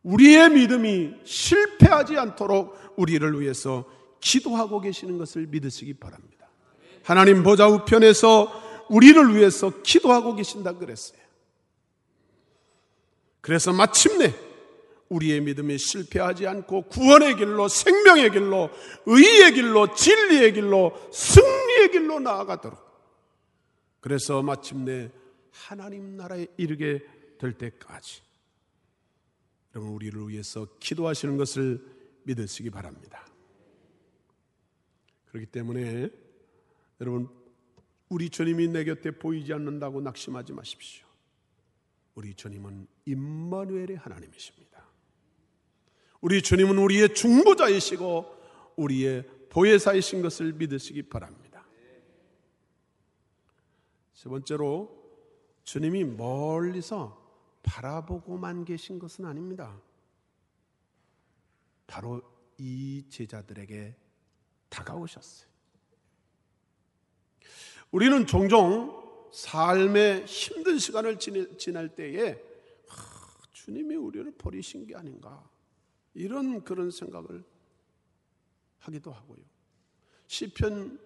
우리의 0.03 0.51
믿음이 0.51 1.15
실패하지 1.25 2.19
않도록 2.19 2.75
우리를 2.97 3.41
위해서 3.41 3.89
기도하고 4.21 4.81
계시는 4.81 5.19
것을 5.19 5.47
믿으시기 5.47 5.95
바랍니다. 5.95 6.42
하나님 7.05 7.43
보좌 7.43 7.69
우편에서 7.69 8.87
우리를 8.89 9.35
위해서 9.35 9.71
기도하고 9.83 10.35
계신다 10.35 10.73
그랬어요. 10.73 11.21
그래서 13.41 13.73
마침내 13.73 14.35
우리의 15.09 15.41
믿음이 15.43 15.79
실패하지 15.79 16.47
않고 16.47 16.83
구원의 16.89 17.37
길로 17.37 17.69
생명의 17.69 18.31
길로 18.31 18.71
의의 19.07 19.53
길로 19.53 19.95
진리의 19.95 20.55
길로 20.55 20.99
승리의 21.13 21.91
길로 21.91 22.21
나아가도록 22.21 22.81
그래서 24.01 24.43
마침내 24.43 25.11
하나님 25.51 26.17
나라에 26.17 26.47
이르게 26.57 27.05
될 27.39 27.53
때까지 27.53 28.23
여러분 29.75 29.95
우리를 29.95 30.29
위해서 30.29 30.67
기도하시는 30.81 31.37
것을 31.37 31.85
믿으시기 32.25 32.71
바랍니다. 32.71 33.27
그렇기 35.27 35.47
때문에 35.47 36.11
여러분 37.03 37.29
우리 38.09 38.31
주님이 38.31 38.69
내 38.69 38.85
곁에 38.85 39.11
보이지 39.11 39.53
않는다고 39.53 40.01
낙심하지 40.01 40.53
마십시오. 40.53 41.05
우리 42.15 42.33
주님은 42.33 42.87
임마누엘의 43.07 43.97
하나님이십니다. 43.97 44.87
우리 46.21 46.43
주님은 46.43 46.79
우리의 46.79 47.15
중보자이시고 47.15 48.37
우리의 48.77 49.29
보혜사이신 49.49 50.23
것을 50.23 50.53
믿으시기 50.53 51.03
바랍니다. 51.09 51.67
세 54.15 54.29
번째로 54.29 55.03
주님이 55.65 56.05
멀리서 56.05 57.21
바라보고만 57.65 58.65
계신 58.65 59.01
것은 59.01 59.25
아닙니다. 59.25 59.77
바로 61.89 62.23
이 62.59 63.05
제자들에게 63.09 63.97
다가오셨어요. 64.69 65.52
우리는 67.93 68.27
종종 68.27 69.03
삶의 69.33 70.25
힘든 70.25 70.79
시간을 70.79 71.19
지낼 71.19 71.89
때에 71.95 72.43
아, 72.89 72.95
주님이 73.53 73.97
우리를 73.97 74.33
버리신 74.33 74.87
게 74.87 74.97
아닌가 74.97 75.47
이런 76.15 76.65
그런 76.65 76.91
생각을 76.91 77.45
하기도 78.79 79.13
하고요. 79.13 79.39
시편 80.27 80.99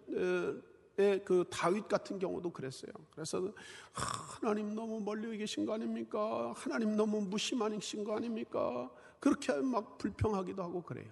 그 0.97 1.45
다윗 1.51 1.89
같은 1.89 2.21
경우도 2.21 2.53
그랬어요. 2.53 2.93
그래서 3.11 3.53
하나님 3.93 4.75
너무 4.77 5.01
멀리 5.01 5.37
계신 5.37 5.67
거 5.67 5.75
아닙니까? 5.75 6.55
하나님 6.57 6.97
너무 6.97 7.21
무심하신 7.21 8.05
거 8.05 8.17
아닙니까? 8.17 8.89
그렇게 9.19 9.53
막 9.55 9.99
불평하기도 9.99 10.63
하고 10.63 10.83
그래요. 10.83 11.11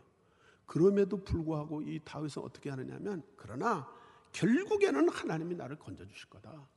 그럼에도 0.66 1.22
불구하고 1.22 1.82
이 1.82 2.00
다윗은 2.04 2.42
어떻게 2.42 2.70
하느냐면 2.70 3.24
그러나 3.36 3.92
결국에는 4.34 5.08
하나님이 5.08 5.54
나를 5.54 5.78
건져 5.78 6.04
주실 6.06 6.28
거다. 6.28 6.68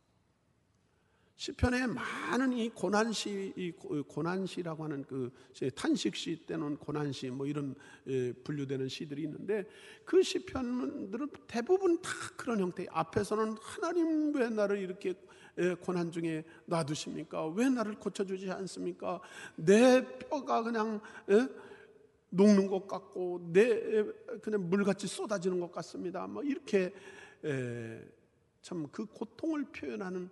시편에 1.35 1.85
많은 1.85 2.53
이 2.53 2.69
고난시, 2.69 3.53
이 3.55 3.71
고난시라고 3.71 4.83
하는 4.85 5.03
그 5.03 5.31
탄식시 5.75 6.45
때는 6.47 6.77
고난시 6.77 7.29
뭐 7.29 7.45
이런 7.45 7.75
분류되는 8.43 8.87
시들이 8.87 9.23
있는데 9.23 9.67
그 10.03 10.23
시편들은 10.23 11.29
대부분 11.45 12.01
다 12.01 12.09
그런 12.35 12.59
형태. 12.59 12.87
앞에서는 12.89 13.55
하나님 13.59 14.33
왜 14.35 14.49
나를 14.49 14.79
이렇게 14.79 15.13
고난 15.81 16.11
중에 16.11 16.43
놔두십니까? 16.65 17.47
왜 17.49 17.69
나를 17.69 17.95
고쳐주지 17.99 18.49
않습니까? 18.49 19.21
내 19.55 20.03
뼈가 20.17 20.63
그냥 20.63 20.99
녹는 22.29 22.67
것 22.67 22.87
같고 22.87 23.51
내 23.53 24.03
그냥 24.41 24.67
물같이 24.69 25.05
쏟아지는 25.05 25.59
것 25.59 25.71
같습니다. 25.71 26.25
뭐 26.25 26.41
이렇게 26.41 26.93
참 28.61 28.87
그 28.91 29.05
고통을 29.05 29.65
표현하는 29.71 30.29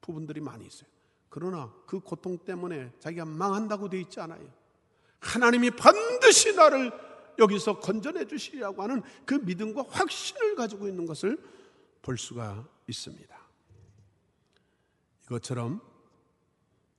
부분들이 0.00 0.40
많이 0.40 0.66
있어요. 0.66 0.88
그러나 1.28 1.72
그 1.86 2.00
고통 2.00 2.38
때문에 2.38 2.92
자기가 2.98 3.24
망한다고 3.24 3.88
되어 3.88 4.00
있지 4.00 4.20
않아요. 4.20 4.46
하나님이 5.20 5.70
반드시 5.70 6.54
나를 6.54 6.92
여기서 7.38 7.80
건져내 7.80 8.26
주시리라고 8.26 8.82
하는 8.82 9.02
그 9.24 9.34
믿음과 9.34 9.86
확신을 9.88 10.54
가지고 10.54 10.86
있는 10.86 11.06
것을 11.06 11.38
볼 12.02 12.16
수가 12.16 12.68
있습니다. 12.86 13.36
이것처럼 15.24 15.80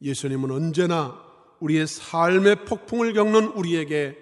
예수님은 0.01 0.51
언제나 0.51 1.23
우리의 1.59 1.87
삶의 1.87 2.65
폭풍을 2.65 3.13
겪는 3.13 3.47
우리에게 3.53 4.17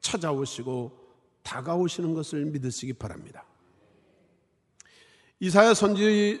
찾아오시고 0.00 1.04
다가오시는 1.42 2.14
것을 2.14 2.46
믿으시기 2.46 2.94
바랍니다. 2.94 3.46
이사야 5.44 5.74
선지 5.74 6.40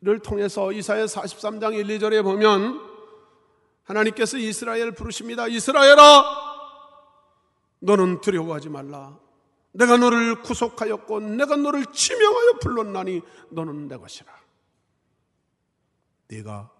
를 0.00 0.18
통해서 0.20 0.70
이사야 0.70 1.06
43장 1.06 1.74
1, 1.74 1.98
2절에 1.98 2.22
보면 2.22 2.78
하나님께서 3.84 4.36
이스라엘을 4.36 4.92
부르십니다. 4.92 5.48
이스라엘아 5.48 6.24
너는 7.80 8.20
두려워하지 8.20 8.68
말라. 8.68 9.18
내가 9.72 9.96
너를 9.96 10.42
구속하였고 10.42 11.20
내가 11.20 11.56
너를 11.56 11.86
지명하여 11.86 12.58
불렀나니 12.60 13.22
너는 13.50 13.88
내 13.88 13.96
것이라. 13.96 14.30
네가 16.28 16.70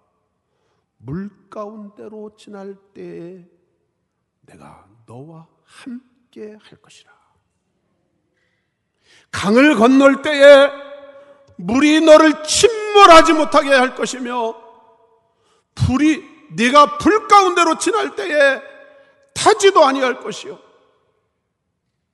물 0.99 1.31
가운데로 1.49 2.37
지날 2.37 2.77
때에 2.93 3.45
내가 4.43 4.87
너와 5.07 5.49
함께 5.65 6.59
할 6.61 6.79
것이라. 6.79 7.11
강을 9.33 9.77
건널 9.77 10.21
때에 10.21 10.94
물이 11.57 12.01
너를 12.01 12.43
침몰하지 12.45 13.33
못하게 13.33 13.71
할 13.71 13.95
것이며 13.95 14.55
불이 15.75 16.35
네가 16.57 16.99
불 16.99 17.27
가운데로 17.29 17.79
지날 17.79 18.15
때에 18.15 18.61
타지도 19.35 19.85
아니할 19.85 20.21
것이요 20.21 20.59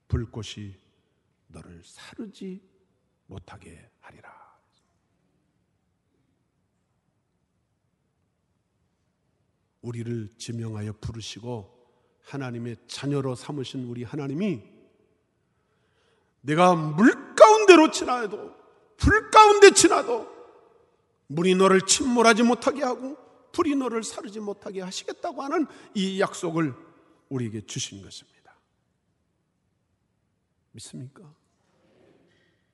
불꽃이 0.07 0.75
너를 1.47 1.81
사르지 1.83 2.61
못하게 3.27 3.89
하리라. 3.99 4.31
우리를 9.81 10.29
지명하여 10.37 10.93
부르시고 10.99 11.79
하나님의 12.23 12.77
자녀로 12.87 13.35
삼으신 13.35 13.85
우리 13.85 14.03
하나님이 14.03 14.63
내가 16.41 16.75
물 16.75 17.35
가운데로 17.35 17.91
지나도 17.91 18.60
불 19.01 19.31
가운데 19.31 19.71
지나도 19.71 20.29
물이 21.27 21.55
너를 21.55 21.81
침몰하지 21.81 22.43
못하게 22.43 22.83
하고 22.83 23.17
불이 23.51 23.75
너를 23.75 24.03
사르지 24.03 24.39
못하게 24.39 24.81
하시겠다고 24.81 25.41
하는 25.41 25.65
이 25.93 26.21
약속을 26.21 26.73
우리에게 27.29 27.65
주신 27.65 28.01
것입니다. 28.01 28.55
믿습니까? 30.71 31.23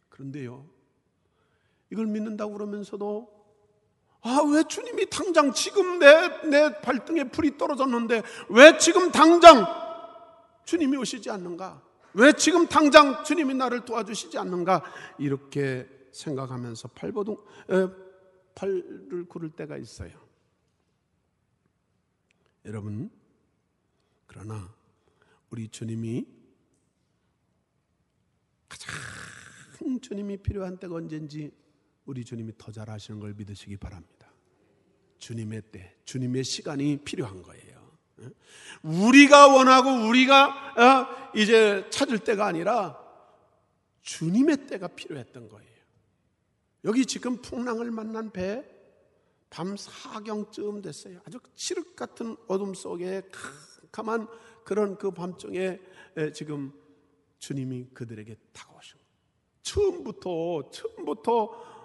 그런데요, 0.09 0.67
이걸 1.89 2.05
믿는다고 2.07 2.53
그러면서도 2.53 3.37
아, 4.21 4.41
왜 4.51 4.63
주님이 4.63 5.09
당장 5.09 5.53
지금 5.53 5.99
내, 5.99 6.27
내 6.47 6.81
발등에 6.81 7.25
불이 7.25 7.57
떨어졌는데 7.57 8.23
왜 8.49 8.77
지금 8.77 9.11
당장 9.11 9.65
주님이 10.65 10.97
오시지 10.97 11.29
않는가? 11.29 11.81
왜 12.13 12.33
지금 12.33 12.67
당장 12.67 13.23
주님이 13.23 13.53
나를 13.53 13.85
도와주시지 13.85 14.37
않는가? 14.37 14.83
이렇게 15.17 15.96
생각하면서 16.17 16.89
팔보동, 16.89 17.35
에, 17.69 17.87
팔을 18.55 19.25
구를 19.27 19.51
때가 19.51 19.77
있어요. 19.77 20.27
여러분, 22.65 23.09
그러나 24.25 24.73
우리 25.49 25.69
주님이 25.69 26.27
가장 28.67 28.93
주님이 30.01 30.37
필요한 30.37 30.77
때가 30.77 30.95
언제인지 30.95 31.51
우리 32.05 32.25
주님이 32.25 32.53
더 32.57 32.71
잘하시는 32.71 33.19
걸 33.19 33.33
믿으시기 33.33 33.77
바랍니다. 33.77 34.31
주님의 35.19 35.61
때, 35.71 35.95
주님의 36.05 36.43
시간이 36.43 36.97
필요한 37.03 37.41
거예요. 37.41 37.77
우리가 38.81 39.47
원하고 39.47 40.07
우리가 40.07 40.47
어, 40.47 41.31
이제 41.35 41.87
찾을 41.89 42.19
때가 42.19 42.47
아니라 42.47 42.97
주님의 44.01 44.67
때가 44.67 44.87
필요했던 44.89 45.49
거예요. 45.49 45.76
여기 46.83 47.05
지금 47.05 47.41
풍랑을 47.41 47.91
만난 47.91 48.31
배, 48.31 48.65
밤 49.49 49.75
사경쯤 49.77 50.81
됐어요. 50.81 51.19
아주 51.25 51.39
칠흑 51.55 51.95
같은 51.95 52.35
어둠 52.47 52.73
속에 52.73 53.23
캄캄한 53.91 54.27
그런 54.63 54.97
그 54.97 55.11
밤중에 55.11 55.79
지금 56.33 56.73
주님이 57.39 57.87
그들에게 57.93 58.35
다가오신 58.51 58.97
처음부터 59.61 60.69
처음부터 60.71 61.43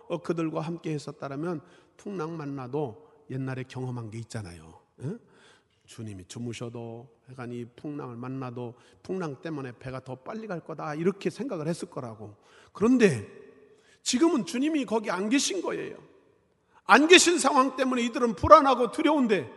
어, 0.08 0.18
그들과 0.18 0.60
함께 0.60 0.92
했었다라면 0.92 1.60
풍랑 1.96 2.36
만나도 2.36 3.24
옛날에 3.30 3.62
경험한 3.64 4.10
게 4.10 4.18
있잖아요. 4.18 4.80
주님이 5.86 6.26
주무셔도 6.26 7.08
약간 7.30 7.52
이 7.52 7.64
풍랑을 7.64 8.16
만나도 8.16 8.74
풍랑 9.02 9.40
때문에 9.40 9.72
배가 9.78 10.00
더 10.00 10.16
빨리 10.16 10.46
갈 10.46 10.60
거다 10.60 10.94
이렇게 10.94 11.30
생각을 11.30 11.68
했을 11.68 11.88
거라고. 11.88 12.36
그런데 12.72 13.26
지금은 14.02 14.44
주님이 14.46 14.84
거기 14.84 15.10
안 15.10 15.28
계신 15.28 15.62
거예요. 15.62 15.96
안 16.84 17.06
계신 17.08 17.38
상황 17.38 17.76
때문에 17.76 18.02
이들은 18.02 18.34
불안하고 18.34 18.90
두려운데 18.92 19.50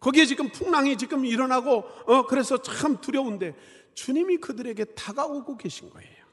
거기에 0.00 0.26
지금 0.26 0.50
풍랑이 0.50 0.96
지금 0.96 1.24
일어나고 1.24 1.78
어 2.06 2.26
그래서 2.26 2.60
참 2.62 3.00
두려운데 3.00 3.54
주님이 3.94 4.38
그들에게 4.38 4.84
다가오고 4.94 5.56
계신 5.56 5.90
거예요. 5.90 6.24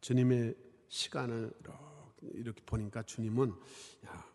주님의 0.00 0.54
시간을 0.88 1.52
이렇게 2.34 2.62
보니까 2.64 3.02
주님은 3.02 3.52
야, 4.06 4.26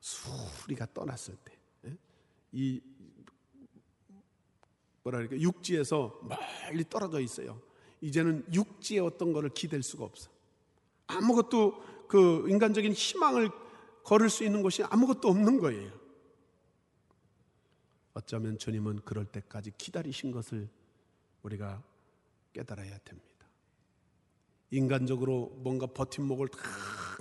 수리가 0.00 0.86
떠났을 0.94 1.36
때 1.44 1.62
이 2.52 2.80
뭐라 5.02 5.18
그럴까 5.18 5.40
육지에서 5.40 6.20
멀리 6.22 6.84
떨어져 6.88 7.20
있어요. 7.20 7.60
이제는 8.02 8.44
육지에 8.52 8.98
어떤 8.98 9.32
거를 9.32 9.48
기댈 9.50 9.82
수가 9.82 10.04
없어. 10.04 10.30
아무것도 11.06 12.06
그 12.08 12.44
인간적인 12.48 12.92
희망을 12.92 13.50
걸을 14.04 14.28
수 14.28 14.44
있는 14.44 14.62
곳이 14.62 14.82
아무것도 14.82 15.28
없는 15.28 15.58
거예요. 15.58 15.90
어쩌면 18.12 18.58
주님은 18.58 19.02
그럴 19.04 19.24
때까지 19.24 19.72
기다리신 19.78 20.32
것을 20.32 20.68
우리가 21.42 21.82
깨달아야 22.52 22.98
됩니다. 22.98 23.32
인간적으로 24.70 25.52
뭔가 25.58 25.86
버팀목을 25.86 26.48
탁 26.48 26.60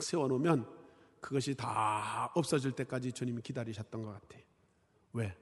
세워놓으면 0.02 0.68
그것이 1.20 1.56
다 1.56 2.32
없어질 2.34 2.72
때까지 2.72 3.12
주님이 3.12 3.42
기다리셨던 3.42 4.02
것 4.02 4.12
같아요. 4.14 4.44
왜? 5.14 5.38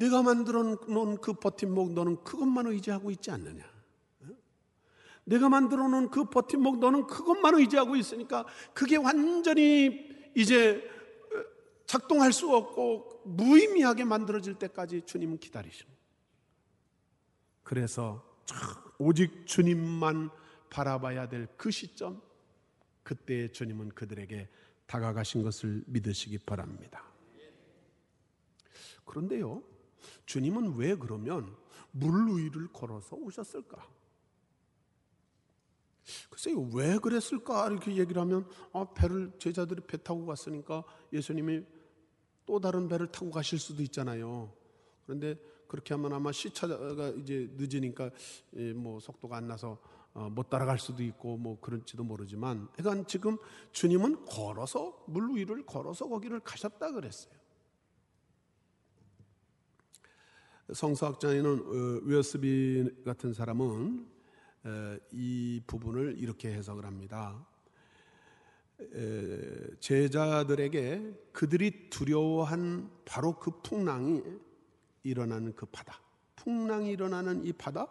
내가 0.00 0.22
만들어 0.22 0.62
놓은 0.62 1.18
그 1.18 1.34
버팀목 1.34 1.92
너는 1.92 2.24
그것만 2.24 2.66
의지하고 2.66 3.10
있지 3.10 3.30
않느냐? 3.30 3.62
내가 5.24 5.50
만들어 5.50 5.86
놓은 5.88 6.08
그 6.10 6.24
버팀목 6.24 6.78
너는 6.78 7.06
그것만 7.06 7.54
의지하고 7.56 7.96
있으니까 7.96 8.46
그게 8.72 8.96
완전히 8.96 10.08
이제 10.34 10.82
작동할 11.84 12.32
수 12.32 12.50
없고 12.54 13.24
무의미하게 13.26 14.04
만들어질 14.04 14.54
때까지 14.54 15.02
주님은 15.02 15.36
기다리십니다. 15.38 16.00
그래서 17.62 18.24
오직 18.98 19.46
주님만 19.46 20.30
바라봐야 20.70 21.28
될 21.28 21.46
그 21.58 21.70
시점, 21.70 22.22
그때 23.02 23.48
주님은 23.48 23.90
그들에게 23.90 24.48
다가가신 24.86 25.42
것을 25.42 25.84
믿으시기 25.86 26.38
바랍니다. 26.38 27.04
그런데요, 29.04 29.62
주님은 30.30 30.76
왜 30.76 30.94
그러면 30.94 31.56
물 31.90 32.36
위를 32.36 32.68
걸어서 32.72 33.16
오셨을까? 33.16 33.84
글쎄요, 36.30 36.70
왜 36.72 36.98
그랬을까? 36.98 37.68
이렇게 37.68 37.96
얘기를 37.96 38.22
하면, 38.22 38.48
아, 38.72 38.84
배를, 38.94 39.32
제자들이 39.40 39.82
배 39.88 39.96
타고 40.00 40.24
갔으니까 40.26 40.84
예수님이 41.12 41.64
또 42.46 42.60
다른 42.60 42.88
배를 42.88 43.10
타고 43.10 43.32
가실 43.32 43.58
수도 43.58 43.82
있잖아요. 43.82 44.52
그런데 45.04 45.36
그렇게 45.66 45.94
하면 45.94 46.12
아마 46.12 46.30
시차가 46.30 47.08
이제 47.18 47.50
늦으니까 47.56 48.10
예, 48.54 48.72
뭐 48.72 49.00
속도가 49.00 49.36
안 49.36 49.48
나서 49.48 49.78
어, 50.14 50.28
못 50.30 50.48
따라갈 50.48 50.78
수도 50.78 51.02
있고 51.02 51.38
뭐 51.38 51.58
그런지도 51.60 52.04
모르지만, 52.04 52.68
그러니까 52.76 53.04
지금 53.08 53.36
주님은 53.72 54.26
걸어서 54.26 55.04
물 55.08 55.34
위를 55.34 55.66
걸어서 55.66 56.08
거기를 56.08 56.38
가셨다 56.38 56.92
그랬어요. 56.92 57.39
성서학자에는 60.72 62.02
웨어스비 62.04 62.84
어, 62.86 63.04
같은 63.04 63.32
사람은 63.32 64.06
이 65.12 65.60
부분을 65.66 66.16
이렇게 66.18 66.52
해석을 66.52 66.84
합니다. 66.84 67.46
제자들에게 69.80 71.30
그들이 71.32 71.90
두려워한 71.90 72.90
바로 73.04 73.38
그 73.38 73.60
풍랑이 73.62 74.22
일어나는 75.02 75.54
그 75.54 75.66
바다, 75.66 76.00
풍랑이 76.36 76.90
일어나는 76.90 77.44
이 77.44 77.52
바다, 77.52 77.88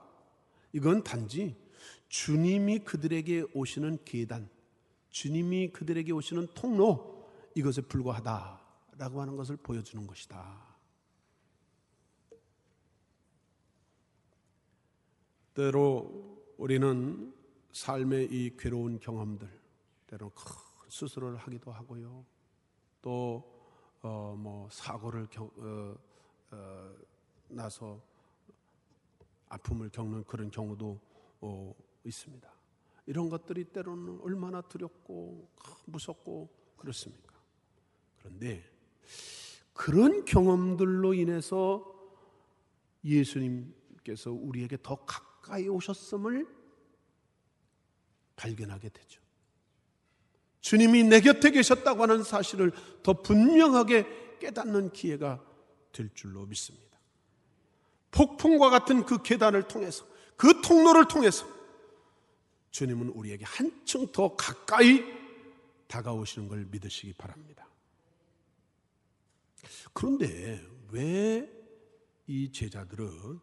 이건 0.74 1.04
단지 1.04 1.56
주님이 2.08 2.80
그들에게 2.80 3.46
오시는 3.54 4.00
계단, 4.06 4.50
주님이 5.10 5.72
그들에게 5.72 6.12
오시는 6.12 6.48
통로, 6.56 7.28
이것에 7.56 7.82
불과하다라고 7.82 9.22
하는 9.22 9.36
것을 9.36 9.58
보여주는 9.58 10.06
것이다. 10.06 10.69
때로 15.60 16.56
우리는 16.58 17.34
삶의 17.74 18.30
이 18.32 18.56
괴로운 18.56 18.98
경험들, 18.98 19.46
때로 20.08 20.30
큰 20.30 20.56
수술을 20.88 21.36
하기도 21.36 21.74
하고요. 21.74 22.26
또, 23.02 23.44
어, 24.02 24.38
뭐, 24.40 24.70
사고를 24.72 25.28
겨, 25.28 25.52
어, 25.58 25.96
어, 26.52 26.96
나서 27.50 28.02
아픔을 29.50 29.90
겪는 29.90 30.24
그런 30.24 30.50
경우도 30.50 30.98
어, 31.42 31.76
있습니다. 32.06 32.50
이런 33.08 33.30
것들이 33.30 33.66
때로는 33.66 34.22
얼마나 34.22 34.62
두렵고 34.62 35.46
무섭고 35.88 36.48
그렇습니까? 36.78 37.36
그런데 38.20 38.64
그런 39.74 40.24
경험들로 40.24 41.16
인해서 41.16 41.84
예수님께서 43.04 44.32
우리에게 44.32 44.78
더 44.82 44.96
가까이 45.04 45.29
오셨음을 45.68 46.48
발견하게 48.36 48.90
되죠. 48.90 49.22
주님이 50.62 51.04
내 51.04 51.22
곁에 51.22 51.52
계셨다고 51.52 52.04
하는 52.04 52.24
사실을 52.24 52.72
더 53.04 53.22
분명하게 53.22 54.38
깨닫는 54.40 54.92
기회가 54.92 55.44
될 55.92 56.10
줄로 56.14 56.46
믿습니다. 56.46 57.00
폭풍과 58.12 58.70
같은 58.70 59.06
그 59.06 59.22
계단을 59.22 59.68
통해서 59.68 60.06
그 60.36 60.62
통로를 60.62 61.08
통해서 61.08 61.46
주님은 62.72 63.10
우리에게 63.10 63.46
한층 63.46 64.12
더 64.12 64.36
가까이 64.36 65.04
다가오시는 65.88 66.48
걸 66.48 66.66
믿으시기 66.66 67.14
바랍니다. 67.14 67.68
그런데 69.94 70.64
왜 70.92 71.60
이 72.30 72.52
제자들은 72.52 73.40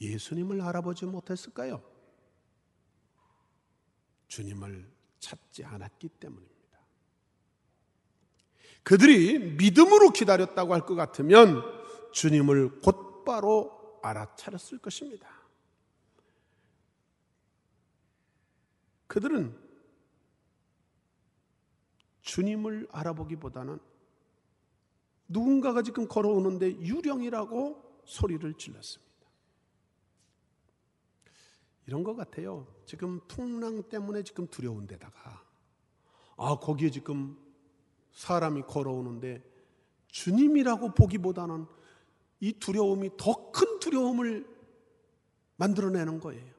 예수님을 0.00 0.60
알아보지 0.60 1.06
못했을까요? 1.06 1.82
주님을 4.28 4.90
찾지 5.18 5.64
않았기 5.64 6.08
때문입니다. 6.08 6.56
그들이 8.82 9.56
믿음으로 9.56 10.10
기다렸다고 10.10 10.74
할 10.74 10.82
것 10.82 10.94
같으면 10.94 11.62
주님을 12.12 12.80
곧바로 12.80 13.98
알아차렸을 14.02 14.78
것입니다. 14.78 15.28
그들은 19.06 19.56
주님을 22.22 22.88
알아보기보다는 22.90 23.78
누군가가 25.28 25.82
지금 25.82 26.06
걸어오는데 26.06 26.80
유령이라고 26.80 28.02
소리를 28.04 28.54
질렀습니다. 28.54 29.05
이런 31.86 32.02
것 32.02 32.16
같아요. 32.16 32.66
지금 32.84 33.20
풍랑 33.28 33.84
때문에 33.84 34.22
지금 34.24 34.46
두려운 34.48 34.86
데다가, 34.86 35.42
아, 36.36 36.58
거기에 36.58 36.90
지금 36.90 37.36
사람이 38.12 38.62
걸어오는데 38.62 39.42
주님이라고 40.08 40.94
보기보다는 40.94 41.66
이 42.40 42.52
두려움이 42.54 43.10
더 43.16 43.50
큰 43.52 43.78
두려움을 43.78 44.46
만들어내는 45.56 46.20
거예요. 46.20 46.56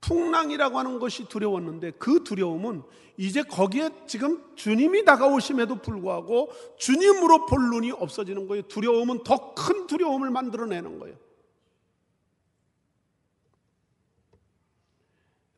풍랑이라고 0.00 0.78
하는 0.78 0.98
것이 0.98 1.28
두려웠는데 1.28 1.92
그 1.92 2.22
두려움은 2.22 2.82
이제 3.16 3.42
거기에 3.42 3.90
지금 4.06 4.54
주님이 4.54 5.04
다가오심에도 5.04 5.82
불구하고 5.82 6.50
주님으로 6.78 7.46
볼 7.46 7.60
눈이 7.70 7.90
없어지는 7.92 8.46
거예요. 8.46 8.62
두려움은 8.68 9.24
더 9.24 9.54
큰 9.54 9.86
두려움을 9.86 10.30
만들어내는 10.30 10.98
거예요. 10.98 11.16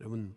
여러분, 0.01 0.35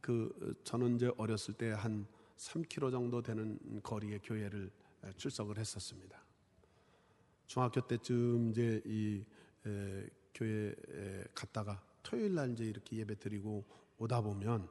그 0.00 0.60
저는 0.64 0.96
이제 0.96 1.10
어렸을 1.16 1.54
때 1.54 1.70
한 1.70 2.06
3km 2.36 2.90
정도 2.90 3.22
되는 3.22 3.58
거리의 3.82 4.20
교회를 4.22 4.70
출석을 5.16 5.58
했었습니다. 5.58 6.22
중학교 7.46 7.80
때쯤 7.86 8.50
이제 8.50 8.82
이 8.84 9.24
에, 9.66 10.06
교회 10.34 10.74
에 10.88 11.24
갔다가 11.34 11.82
토요일 12.02 12.34
날 12.34 12.52
이제 12.52 12.64
이렇게 12.64 12.96
예배 12.98 13.18
드리고 13.18 13.64
오다 13.98 14.20
보면 14.20 14.68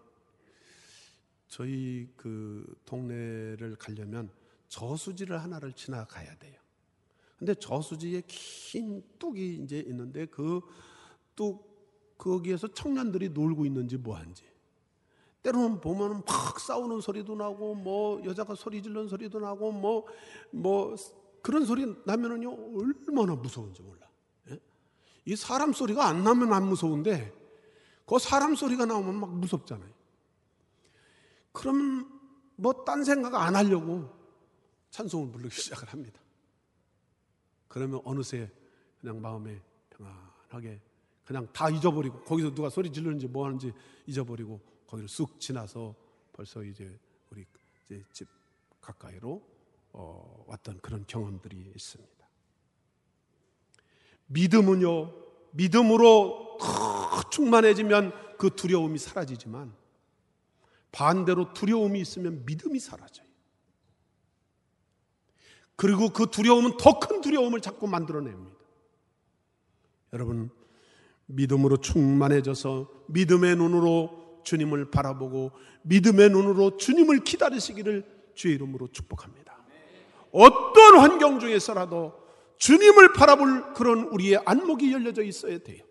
저희 1.48 2.08
그 2.16 2.80
동네를 2.86 3.78
가려면 3.78 4.30
저수지를 4.68 5.42
하나를 5.42 5.74
지나가야 5.74 6.38
돼요. 6.38 6.60
근데 7.38 7.54
저수지에 7.56 8.24
긴 8.28 9.04
뚝이 9.18 9.56
이제 9.64 9.80
있는데 9.80 10.26
그 10.28 10.62
뚝 11.36 11.75
거기에서 12.18 12.68
청년들이 12.68 13.30
놀고 13.30 13.66
있는지 13.66 13.98
뭐한지 13.98 14.44
때로는 15.44 15.80
보면 15.80 16.24
막 16.26 16.60
싸우는 16.60 17.02
소리도 17.02 17.36
나고 17.36 17.76
뭐 17.76 18.24
여자가 18.26 18.56
소리 18.56 18.82
지르는 18.82 19.08
소리도 19.08 19.40
나고 19.40 19.72
뭐뭐 19.72 20.08
뭐 20.52 20.96
그런 21.42 21.66
소리 21.66 21.86
나면은요 22.06 22.52
얼마나 22.52 23.36
무서운지 23.36 23.84
몰라. 23.84 24.10
이 25.26 25.36
사람 25.36 25.74
소리가 25.74 26.08
안 26.08 26.24
나면 26.24 26.54
안 26.54 26.68
무서운데 26.68 27.34
그 28.06 28.20
사람 28.20 28.56
소리가 28.56 28.86
나오면 28.86 29.16
막 29.16 29.36
무섭잖아요. 29.36 29.94
그러면 31.52 32.10
뭐딴 32.56 33.04
생각 33.04 33.36
안 33.36 33.56
하려고 33.56 34.10
찬송을 34.92 35.32
부르기 35.32 35.50
시작을 35.62 35.90
합니다. 35.90 36.22
그러면 37.68 38.02
어느새 38.06 38.52
그냥 39.00 39.22
마음에 39.22 39.62
평안하게 39.90 40.82
그냥 41.26 41.48
다 41.52 41.70
잊어버리고 41.70 42.22
거기서 42.22 42.54
누가 42.54 42.70
소리 42.70 42.92
지르는지 42.92 43.28
뭐 43.28 43.46
하는지 43.46 43.74
잊어버리고 44.06 44.62
거기를 44.88 45.10
쑥 45.10 45.40
지나서 45.40 45.96
벌써 46.32 46.64
이제 46.64 46.98
우리 47.32 47.46
이제 47.84 48.04
집 48.14 48.28
가까이로 48.80 49.42
어, 49.94 50.46
왔던 50.48 50.80
그런 50.82 51.06
경험들이 51.08 51.72
있습니다. 51.76 52.16
믿음은요, 54.28 55.14
믿음으로 55.52 56.58
충만해지면 57.32 58.38
그 58.38 58.50
두려움이 58.56 58.98
사라지지만 58.98 59.74
반대로 60.92 61.54
두려움이 61.54 62.00
있으면 62.02 62.46
믿음이 62.46 62.80
사라져요. 62.80 63.26
그리고 65.76 66.10
그 66.10 66.28
두려움은 66.28 66.78
더 66.78 67.00
큰 67.00 67.22
두려움을 67.22 67.62
자꾸 67.62 67.88
만들어냅니다. 67.88 68.56
여러분, 70.14 70.50
믿음으로 71.28 71.78
충만해져서 71.78 72.90
믿음의 73.08 73.56
눈으로 73.56 74.42
주님을 74.44 74.92
바라보고 74.92 75.52
믿음의 75.84 76.30
눈으로 76.30 76.78
주님을 76.78 77.24
기다리시기를 77.24 78.06
주의 78.36 78.56
이름으로 78.56 78.90
축복합니다. 78.92 79.58
어떤 80.32 81.00
환경 81.00 81.40
중에서라도 81.40 82.14
주님을 82.58 83.14
바라볼 83.14 83.74
그런 83.74 84.04
우리의 84.04 84.42
안목이 84.46 84.92
열려져 84.92 85.24
있어야 85.24 85.58
돼요. 85.60 85.84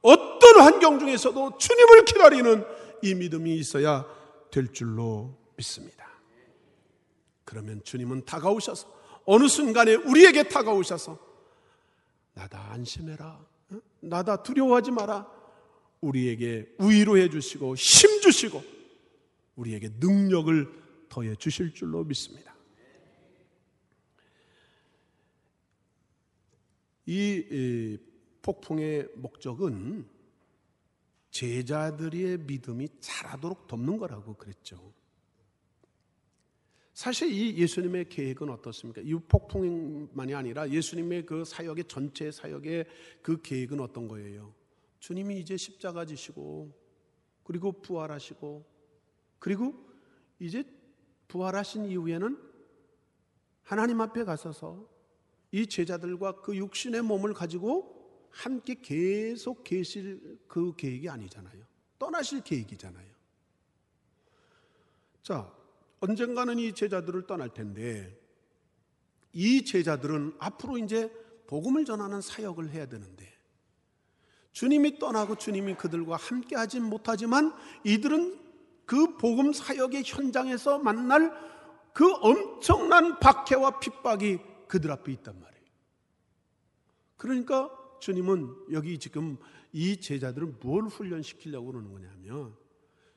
어떤 0.00 0.60
환경 0.60 0.98
중에서도 0.98 1.58
주님을 1.58 2.04
기다리는 2.04 2.64
이 3.02 3.14
믿음이 3.14 3.54
있어야 3.56 4.06
될 4.50 4.72
줄로 4.72 5.38
믿습니다. 5.56 6.08
그러면 7.44 7.82
주님은 7.84 8.24
다가오셔서 8.24 8.88
어느 9.24 9.48
순간에 9.48 9.94
우리에게 9.94 10.44
다가오셔서 10.44 11.18
나다 12.34 12.70
안심해라. 12.72 13.51
나다 14.02 14.42
두려워하지 14.42 14.90
마라. 14.90 15.30
우리에게 16.00 16.74
위로 16.80 17.16
해 17.16 17.28
주시고 17.28 17.76
힘 17.76 18.20
주시고 18.20 18.62
우리에게 19.56 19.90
능력을 20.00 21.06
더해 21.08 21.36
주실 21.36 21.72
줄로 21.72 22.02
믿습니다. 22.04 22.54
이 27.06 27.98
폭풍의 28.42 29.08
목적은 29.16 30.08
제자들의 31.30 32.38
믿음이 32.38 32.88
자라도록 33.00 33.66
돕는 33.68 33.98
거라고 33.98 34.34
그랬죠. 34.34 34.92
사실 36.92 37.32
이 37.32 37.56
예수님의 37.56 38.08
계획은 38.08 38.50
어떻습니까? 38.50 39.00
이 39.02 39.14
폭풍만이 39.14 40.34
아니라 40.34 40.68
예수님의 40.68 41.24
그 41.24 41.44
사역의 41.44 41.84
전체 41.88 42.30
사역의 42.30 42.86
그 43.22 43.40
계획은 43.40 43.80
어떤 43.80 44.08
거예요? 44.08 44.54
주님이 45.00 45.40
이제 45.40 45.56
십자가 45.56 46.04
지시고 46.04 46.70
그리고 47.44 47.72
부활하시고 47.72 48.64
그리고 49.38 49.74
이제 50.38 50.64
부활하신 51.28 51.86
이후에는 51.86 52.38
하나님 53.62 54.00
앞에 54.00 54.24
가서서 54.24 54.88
이 55.50 55.66
제자들과 55.66 56.40
그 56.40 56.56
육신의 56.56 57.02
몸을 57.02 57.32
가지고 57.32 58.28
함께 58.30 58.74
계속 58.80 59.64
계실 59.64 60.38
그 60.46 60.74
계획이 60.76 61.08
아니잖아요. 61.08 61.64
떠나실 61.98 62.42
계획이잖아요. 62.42 63.12
자, 65.22 65.52
언젠가는 66.02 66.58
이 66.58 66.74
제자들을 66.74 67.26
떠날 67.28 67.48
텐데 67.50 68.20
이 69.32 69.64
제자들은 69.64 70.34
앞으로 70.38 70.78
이제 70.78 71.10
복음을 71.46 71.84
전하는 71.84 72.20
사역을 72.20 72.70
해야 72.70 72.86
되는데 72.86 73.32
주님이 74.50 74.98
떠나고 74.98 75.36
주님이 75.36 75.74
그들과 75.74 76.16
함께 76.16 76.56
하진 76.56 76.82
못하지만 76.82 77.54
이들은 77.84 78.40
그 78.84 79.16
복음 79.16 79.52
사역의 79.52 80.02
현장에서 80.04 80.80
만날 80.80 81.32
그 81.94 82.12
엄청난 82.14 83.20
박해와 83.20 83.78
핍박이 83.78 84.38
그들 84.66 84.90
앞에 84.90 85.12
있단 85.12 85.40
말이에요. 85.40 85.66
그러니까 87.16 87.70
주님은 88.00 88.72
여기 88.72 88.98
지금 88.98 89.38
이 89.72 90.00
제자들을 90.00 90.56
뭘 90.60 90.84
훈련시키려고 90.84 91.66
그러는 91.68 91.92
거냐면 91.92 92.56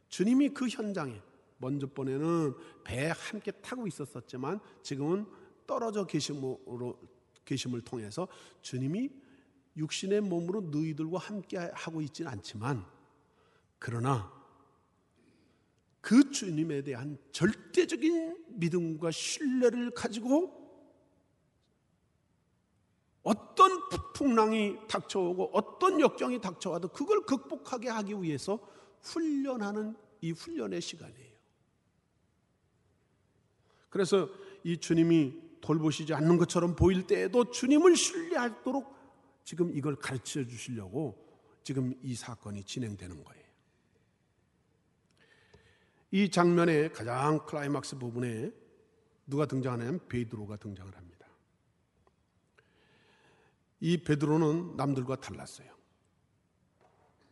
주님이 0.10 0.50
그 0.50 0.68
현장에 0.68 1.20
먼저 1.58 1.88
번에는 1.88 2.54
배에 2.84 3.10
함께 3.10 3.52
타고 3.52 3.88
있었었지만 3.88 4.60
지금은 4.82 5.26
떨어져 5.66 6.06
계심으로 6.06 7.00
계심을 7.46 7.82
통해서 7.82 8.28
주님이 8.62 9.10
육신의 9.78 10.22
몸으로 10.22 10.62
너희들과 10.62 11.20
함께 11.20 11.58
하고 11.58 12.02
있지는 12.02 12.32
않지만 12.32 12.86
그러나 13.80 14.32
그 16.02 16.32
주님에 16.32 16.84
대한 16.84 17.18
절대적인 17.32 18.46
믿음과 18.50 19.12
신뢰를 19.12 19.92
가지고 19.92 20.64
어떤 23.24 23.90
풍랑이 24.14 24.78
닥쳐오고 24.88 25.50
어떤 25.54 26.00
역경이 26.00 26.42
닥쳐와도 26.42 26.90
그걸 26.90 27.26
극복하게 27.26 27.90
하기 27.90 28.22
위해서 28.22 28.60
훈련하는 29.02 29.98
이 30.22 30.32
훈련의 30.32 30.80
시간이에요. 30.80 31.35
그래서 33.96 34.30
이 34.66 34.78
주님이 34.78 35.42
돌보시지 35.62 36.14
않는 36.14 36.38
것처럼 36.38 36.76
보일 36.76 37.08
때에도 37.08 37.50
주님을 37.50 37.96
신뢰하도록 37.96 38.94
지금 39.46 39.74
이걸 39.74 39.96
가르쳐 39.96 40.46
주시려고 40.46 41.26
지금 41.64 41.94
이 42.04 42.14
사건이 42.14 42.66
진행되는 42.66 43.24
거예요. 43.24 43.46
이 46.12 46.30
장면의 46.30 46.92
가장 46.92 47.46
클라이막스 47.46 47.98
부분에 47.98 48.52
누가 49.28 49.46
등장하냐면 49.46 50.06
베드로가 50.10 50.58
등장을 50.58 50.94
합니다. 50.94 51.28
이 53.80 54.04
베드로는 54.04 54.76
남들과 54.76 55.22
달랐어요. 55.22 55.74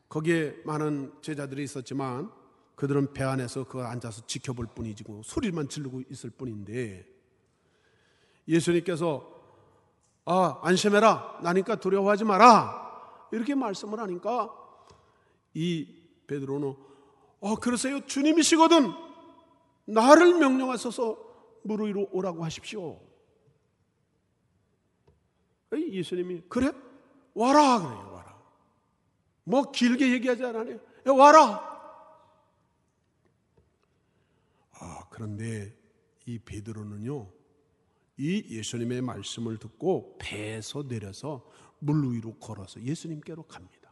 거기에 0.07 0.61
많은 0.63 1.11
제자들이 1.21 1.65
있었지만 1.65 2.31
그들은 2.75 3.13
배 3.13 3.23
안에서 3.23 3.65
그 3.65 3.81
앉아서 3.81 4.25
지켜볼 4.25 4.67
뿐이지고 4.75 5.21
소리만 5.23 5.69
지르고 5.69 6.01
있을 6.09 6.29
뿐인데 6.31 7.05
예수님께서 8.47 9.31
아 10.25 10.59
안심해라 10.63 11.39
나니까 11.43 11.77
두려워하지 11.77 12.23
마라 12.23 13.27
이렇게 13.31 13.55
말씀을 13.55 13.99
하니까 13.99 14.53
이 15.53 15.87
베드로는 16.27 16.75
어 17.41 17.55
그러세요 17.55 18.05
주님이시거든 18.05 18.93
나를 19.85 20.35
명령하셔서 20.35 21.17
물 21.63 21.87
위로 21.87 22.07
오라고 22.11 22.43
하십시오. 22.43 22.99
예수님이 25.71 26.43
그래 26.49 26.71
와라 27.33 27.79
그래요 27.79 28.11
와라. 28.13 28.37
뭐 29.43 29.71
길게 29.71 30.11
얘기하지 30.13 30.45
않아요. 30.45 30.79
와라. 31.05 31.73
아 34.79 35.02
그런데 35.13 35.71
이 36.25 36.39
베드로는요 36.39 37.31
이 38.17 38.45
예수님의 38.49 39.03
말씀을 39.03 39.57
듣고 39.59 40.17
배에서 40.19 40.87
내려서 40.87 41.47
물 41.77 42.11
위로 42.11 42.33
걸어서 42.39 42.81
예수님께로 42.81 43.43
갑니다. 43.43 43.91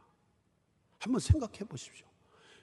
한번 0.98 1.20
생각해 1.20 1.60
보십시오. 1.60 2.08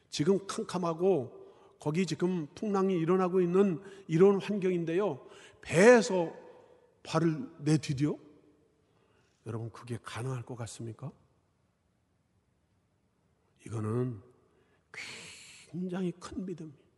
지금 0.10 0.46
캄캄하고 0.46 1.78
거기 1.80 2.06
지금 2.06 2.48
풍랑이 2.54 2.96
일어나고 2.96 3.40
있는 3.40 3.82
이런 4.10 4.42
환경인데요. 4.42 5.26
배에서 5.62 6.36
발을 7.04 7.50
내디뎌? 7.60 8.20
여러분 9.46 9.70
그게 9.70 9.98
가능할 10.04 10.44
것 10.44 10.56
같습니까? 10.56 11.14
이거는 13.66 14.22
굉장히 15.72 16.12
큰 16.20 16.46
믿음이에요. 16.46 16.89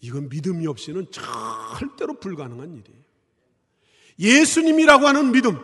이건 0.00 0.28
믿음이 0.28 0.66
없이는 0.66 1.06
절대로 1.10 2.14
불가능한 2.18 2.70
일이에요. 2.76 3.00
예수님이라고 4.18 5.06
하는 5.06 5.32
믿음, 5.32 5.58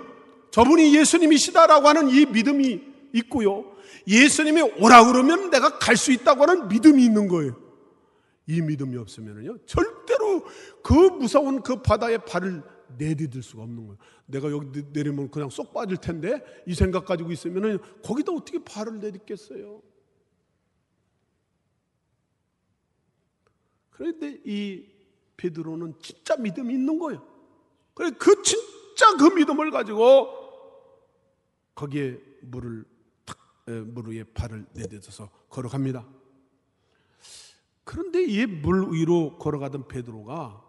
저분이 0.51 0.97
예수님이시다라고 0.97 1.89
하는 1.89 2.09
이 2.09 2.27
믿음이 2.27 2.83
있고요. 3.15 3.77
예수님이 4.07 4.63
오라 4.79 5.05
그러면 5.07 5.51
내가 5.51 5.79
갈 5.79 5.97
수 5.97 6.13
있다고 6.13 6.43
하는 6.43 6.69
믿음이 6.69 7.05
있는 7.05 7.29
거예요. 7.29 7.57
이 8.47 8.61
믿음이 8.61 8.97
없으면요 8.97 9.59
절대로 9.67 10.45
그 10.83 10.93
무서운 10.93 11.63
그 11.63 11.83
바다에 11.83 12.19
발을 12.19 12.63
내디딜 12.97 13.43
수가 13.43 13.65
없는 13.65 13.87
거예요. 13.87 13.99
내가 14.27 14.51
여기 14.51 14.83
내리면 14.93 15.31
그냥 15.31 15.51
쏙 15.51 15.73
빠질 15.73 15.97
텐데 15.97 16.41
이 16.67 16.75
생각 16.75 17.05
가지고 17.05 17.33
있으면은 17.33 17.79
거기다 18.05 18.33
어떻게 18.33 18.63
발을 18.63 19.01
내딛겠어요? 19.01 19.83
그런데 23.97 24.41
이 24.45 24.87
베드로는 25.39 25.95
진짜 26.01 26.37
믿음이 26.37 26.75
있는 26.75 26.99
거예요. 26.99 27.27
그래 27.95 28.11
그 28.11 28.43
진짜 28.43 29.17
그 29.17 29.25
믿음을 29.35 29.71
가지고 29.71 30.29
거기에 31.75 32.21
물을 32.43 32.85
탁 33.25 33.39
물 33.69 34.09
위에 34.11 34.23
발을 34.23 34.67
내딛어서 34.75 35.29
걸어갑니다. 35.49 36.07
그런데 37.85 38.23
이 38.25 38.47
물 38.47 38.93
위로 38.93 39.39
걸어가던 39.39 39.89
베드로가 39.89 40.63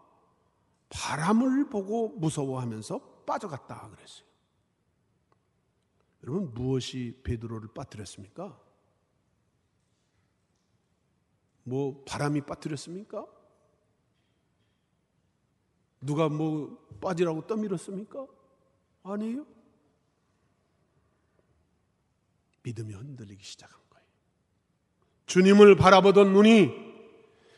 바람을 0.90 1.70
보고 1.70 2.10
무서워하면서 2.18 3.24
빠져갔다 3.26 3.90
그랬어요. 3.90 4.26
여러분 6.24 6.54
무엇이 6.54 7.20
베드로를 7.24 7.70
빠뜨렸습니까? 7.74 8.60
뭐 11.68 12.02
바람이 12.06 12.42
빠뜨렸습니까? 12.42 13.26
누가 16.00 16.30
뭐 16.30 16.78
빠지라고 17.02 17.46
떠밀었습니까? 17.46 18.26
아니에요. 19.04 19.46
믿음이 22.64 22.94
흔들리기 22.94 23.44
시작한 23.44 23.78
거예요. 23.90 24.06
주님을 25.26 25.76
바라보던 25.76 26.32
눈이 26.32 26.72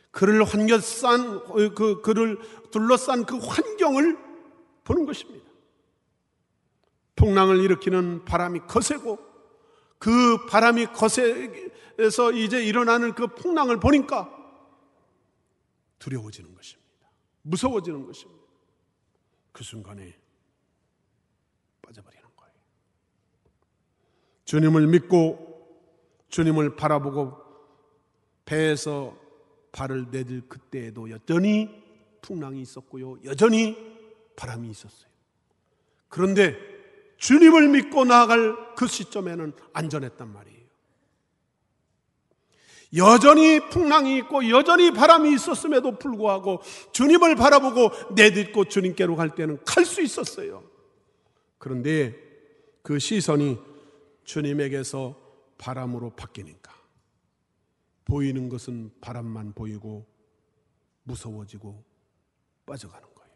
그를 0.10 0.43
환겨싼 0.43 1.45
그 1.76 2.02
그를 2.02 2.39
둘러싼 2.72 3.26
그 3.26 3.38
환경을 3.38 4.17
보는 4.86 5.06
것입니다. 5.06 5.48
풍랑을 7.15 7.60
일으키는 7.60 8.26
바람이 8.26 8.62
거세고 8.62 9.19
그 10.00 10.48
바람이 10.48 10.88
거세 10.88 11.72
서 12.08 12.32
이제 12.32 12.64
일어나는 12.64 13.14
그 13.14 13.28
풍랑을 13.28 13.80
보니까 13.80 14.30
두려워지는 16.00 16.56
것입니다. 16.56 17.12
무서워지는 17.42 18.06
것입니다. 18.06 18.44
그 19.52 19.64
순간에 19.64 20.18
빠져버리는 21.82 22.26
거예요. 22.38 22.54
주님을 24.46 24.88
믿고 24.88 25.50
주님을 26.30 26.76
바라보고 26.76 27.38
배에서 28.46 29.18
발을 29.72 30.10
내딜 30.10 30.48
그때에도 30.48 31.10
여전히 31.10 31.70
풍랑이 32.22 32.62
있었고요. 32.62 33.18
여전히 33.26 33.78
바람이 34.36 34.70
있었어요. 34.70 35.10
그런데 36.08 36.58
주님을 37.18 37.68
믿고 37.70 38.06
나아갈 38.06 38.76
그 38.76 38.88
시점에는 38.88 39.54
안전했단 39.74 40.32
말이에요. 40.32 40.59
여전히 42.95 43.60
풍랑이 43.69 44.17
있고 44.17 44.49
여전히 44.49 44.91
바람이 44.91 45.34
있었음에도 45.34 45.99
불구하고 45.99 46.62
주님을 46.91 47.36
바라보고 47.36 48.13
내딛고 48.15 48.65
주님께로 48.65 49.15
갈 49.15 49.36
때는 49.36 49.63
갈 49.63 49.86
수 49.86 50.02
있었어요. 50.02 50.63
그런데 51.58 52.15
그 52.82 52.97
시선이 52.97 53.60
주님에게서 54.23 55.19
바람으로 55.58 56.12
바뀌니까 56.12 56.73
보이는 58.06 58.49
것은 58.49 58.91
바람만 59.02 59.54
보이고 59.54 60.08
무서워지고 61.04 61.84
빠져가는 62.65 63.08
거예요. 63.13 63.34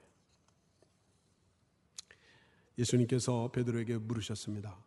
예수님께서 2.77 3.49
베드로에게 3.51 3.97
물으셨습니다. 3.97 4.77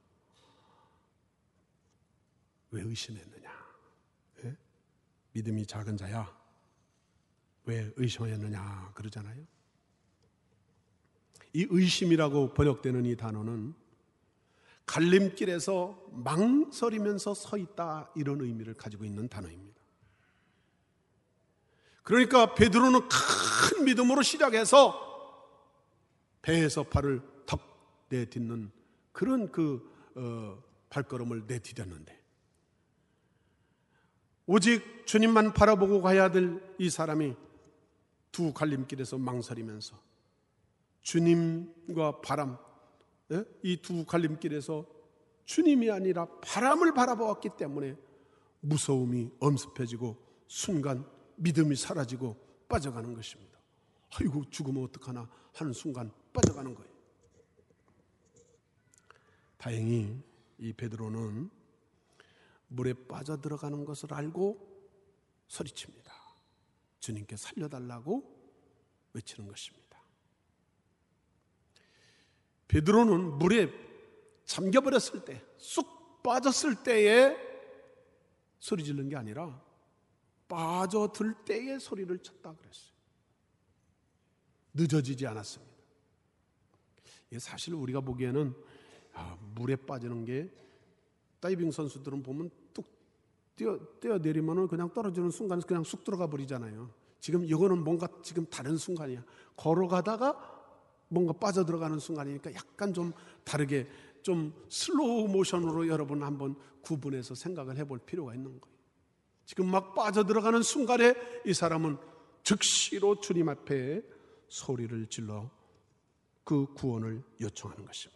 왜 2.72 2.82
의심했느냐? 2.82 3.45
믿음이 5.36 5.66
작은 5.66 5.98
자야. 5.98 6.34
왜 7.66 7.92
의심하였느냐 7.96 8.92
그러잖아요. 8.94 9.44
이 11.52 11.66
의심이라고 11.68 12.54
번역되는 12.54 13.04
이 13.04 13.16
단어는 13.16 13.74
갈림길에서 14.86 16.06
망설이면서 16.12 17.34
서 17.34 17.58
있다 17.58 18.10
이런 18.16 18.40
의미를 18.40 18.74
가지고 18.74 19.04
있는 19.04 19.28
단어입니다. 19.28 19.78
그러니까 22.02 22.54
베드로는 22.54 23.00
큰 23.08 23.84
믿음으로 23.84 24.22
시작해서 24.22 25.02
배에서 26.40 26.84
발을 26.84 27.20
턱 27.44 28.06
내딛는 28.08 28.70
그런 29.12 29.50
그 29.52 29.92
어, 30.14 30.62
발걸음을 30.88 31.46
내디뎠는데 31.46 32.15
오직 34.46 35.06
주님만 35.06 35.52
바라보고 35.52 36.02
가야 36.02 36.30
될 36.30 36.60
이 36.78 36.90
사람이 36.90 37.34
두 38.32 38.52
갈림길에서 38.52 39.18
망설이면서 39.18 39.96
주님과 41.02 42.20
바람, 42.20 42.58
예? 43.32 43.44
이두 43.62 44.04
갈림길에서 44.04 44.84
주님이 45.46 45.90
아니라 45.90 46.26
바람을 46.42 46.92
바라보았기 46.92 47.50
때문에 47.56 47.96
무서움이 48.60 49.30
엄습해지고 49.40 50.16
순간 50.48 51.06
믿음이 51.36 51.76
사라지고 51.76 52.36
빠져가는 52.68 53.14
것입니다. 53.14 53.56
아이고 54.18 54.44
죽으면 54.50 54.84
어떡하나 54.84 55.28
하는 55.54 55.72
순간 55.72 56.10
빠져가는 56.32 56.74
거예요. 56.74 56.90
다행히 59.56 60.20
이 60.58 60.72
베드로는 60.72 61.48
물에 62.68 62.92
빠져 63.08 63.40
들어가는 63.40 63.84
것을 63.84 64.12
알고 64.12 64.76
소리칩니다. 65.48 66.12
주님께 67.00 67.36
살려달라고 67.36 68.36
외치는 69.12 69.48
것입니다. 69.48 69.86
베드로는 72.68 73.38
물에 73.38 73.70
잠겨버렸을 74.44 75.24
때, 75.24 75.44
쑥 75.56 76.22
빠졌을 76.22 76.82
때에 76.82 77.36
소리 78.58 78.84
지른 78.84 79.08
게 79.08 79.16
아니라 79.16 79.62
빠져들 80.48 81.34
때에 81.44 81.78
소리를 81.78 82.18
쳤다 82.18 82.54
그랬어요. 82.54 82.96
늦어지지 84.74 85.26
않았습니다. 85.26 85.76
사실 87.38 87.74
우리가 87.74 88.00
보기에는 88.00 88.54
아, 89.14 89.36
물에 89.54 89.76
빠지는 89.76 90.24
게 90.24 90.52
다이빙 91.40 91.70
선수들은 91.70 92.22
보면 92.22 92.50
뚝 92.72 92.86
뛰어, 93.56 93.78
뛰어 94.00 94.18
내리면은 94.18 94.68
그냥 94.68 94.92
떨어지는 94.92 95.30
순간에 95.30 95.62
그냥 95.66 95.82
쑥 95.82 96.04
들어가 96.04 96.26
버리잖아요. 96.26 96.90
지금 97.20 97.44
이거는 97.44 97.82
뭔가 97.82 98.06
지금 98.22 98.46
다른 98.46 98.76
순간이야. 98.76 99.24
걸어가다가 99.56 100.54
뭔가 101.08 101.32
빠져 101.32 101.64
들어가는 101.64 101.98
순간이니까 101.98 102.52
약간 102.54 102.92
좀 102.92 103.12
다르게 103.44 103.88
좀 104.22 104.52
슬로우 104.68 105.28
모션으로 105.28 105.88
여러분 105.88 106.22
한번 106.22 106.56
구분해서 106.82 107.34
생각을 107.34 107.76
해볼 107.78 108.00
필요가 108.00 108.34
있는 108.34 108.60
거예요. 108.60 108.76
지금 109.44 109.70
막 109.70 109.94
빠져 109.94 110.24
들어가는 110.24 110.62
순간에 110.62 111.14
이 111.46 111.54
사람은 111.54 111.96
즉시로 112.42 113.20
주님 113.20 113.48
앞에 113.48 114.02
소리를 114.48 115.06
질러 115.06 115.50
그 116.44 116.66
구원을 116.74 117.22
요청하는 117.40 117.84
것입니다. 117.84 118.15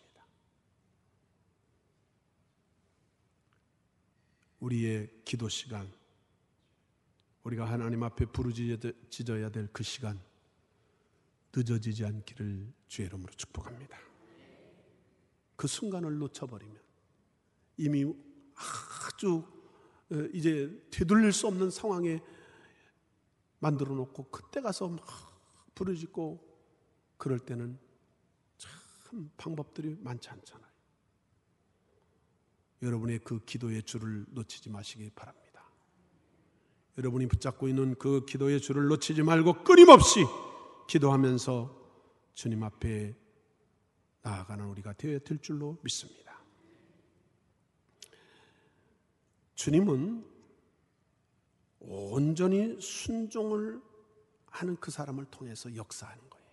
우리의 4.60 5.10
기도 5.24 5.48
시간, 5.48 5.90
우리가 7.42 7.64
하나님 7.64 8.02
앞에 8.02 8.26
부르짖어야 8.26 9.50
될 9.50 9.68
그 9.72 9.82
시간, 9.82 10.20
늦어지지 11.54 12.04
않기를 12.04 12.72
주의 12.86 13.06
이름으로 13.06 13.32
축복합니다. 13.32 13.98
그 15.56 15.66
순간을 15.66 16.16
놓쳐버리면 16.18 16.80
이미 17.78 18.04
아주 18.54 19.44
어, 20.10 20.16
이제 20.32 20.86
되돌릴 20.90 21.32
수 21.32 21.46
없는 21.46 21.70
상황에 21.70 22.20
만들어 23.58 23.94
놓고 23.94 24.30
그때 24.30 24.60
가서 24.60 24.88
막 24.88 25.04
부르짖고 25.74 26.48
그럴 27.16 27.38
때는 27.38 27.78
참 28.56 29.30
방법들이 29.36 29.96
많지 30.00 30.28
않잖아요. 30.30 30.69
여러분의 32.82 33.20
그 33.20 33.44
기도의 33.44 33.82
줄을 33.82 34.24
놓치지 34.30 34.70
마시기 34.70 35.10
바랍니다. 35.10 35.70
여러분이 36.98 37.26
붙잡고 37.28 37.68
있는 37.68 37.94
그 37.96 38.24
기도의 38.26 38.60
줄을 38.60 38.86
놓치지 38.88 39.22
말고 39.22 39.64
끊임없이 39.64 40.24
기도하면서 40.88 41.78
주님 42.34 42.62
앞에 42.62 43.14
나아가는 44.22 44.64
우리가 44.66 44.92
되어야 44.94 45.18
될 45.20 45.38
줄로 45.38 45.78
믿습니다. 45.82 46.42
주님은 49.54 50.26
온전히 51.80 52.80
순종을 52.80 53.80
하는 54.46 54.76
그 54.76 54.90
사람을 54.90 55.26
통해서 55.26 55.74
역사하는 55.74 56.28
거예요. 56.28 56.46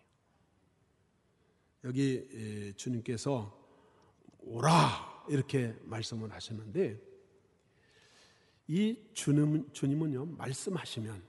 여기 1.85 2.73
주님께서 2.75 3.57
오라 4.39 5.16
이렇게 5.29 5.75
말씀을 5.83 6.31
하셨는데 6.31 6.99
이 8.67 8.99
주님, 9.13 9.71
주님은요 9.71 10.25
말씀하시면 10.25 11.23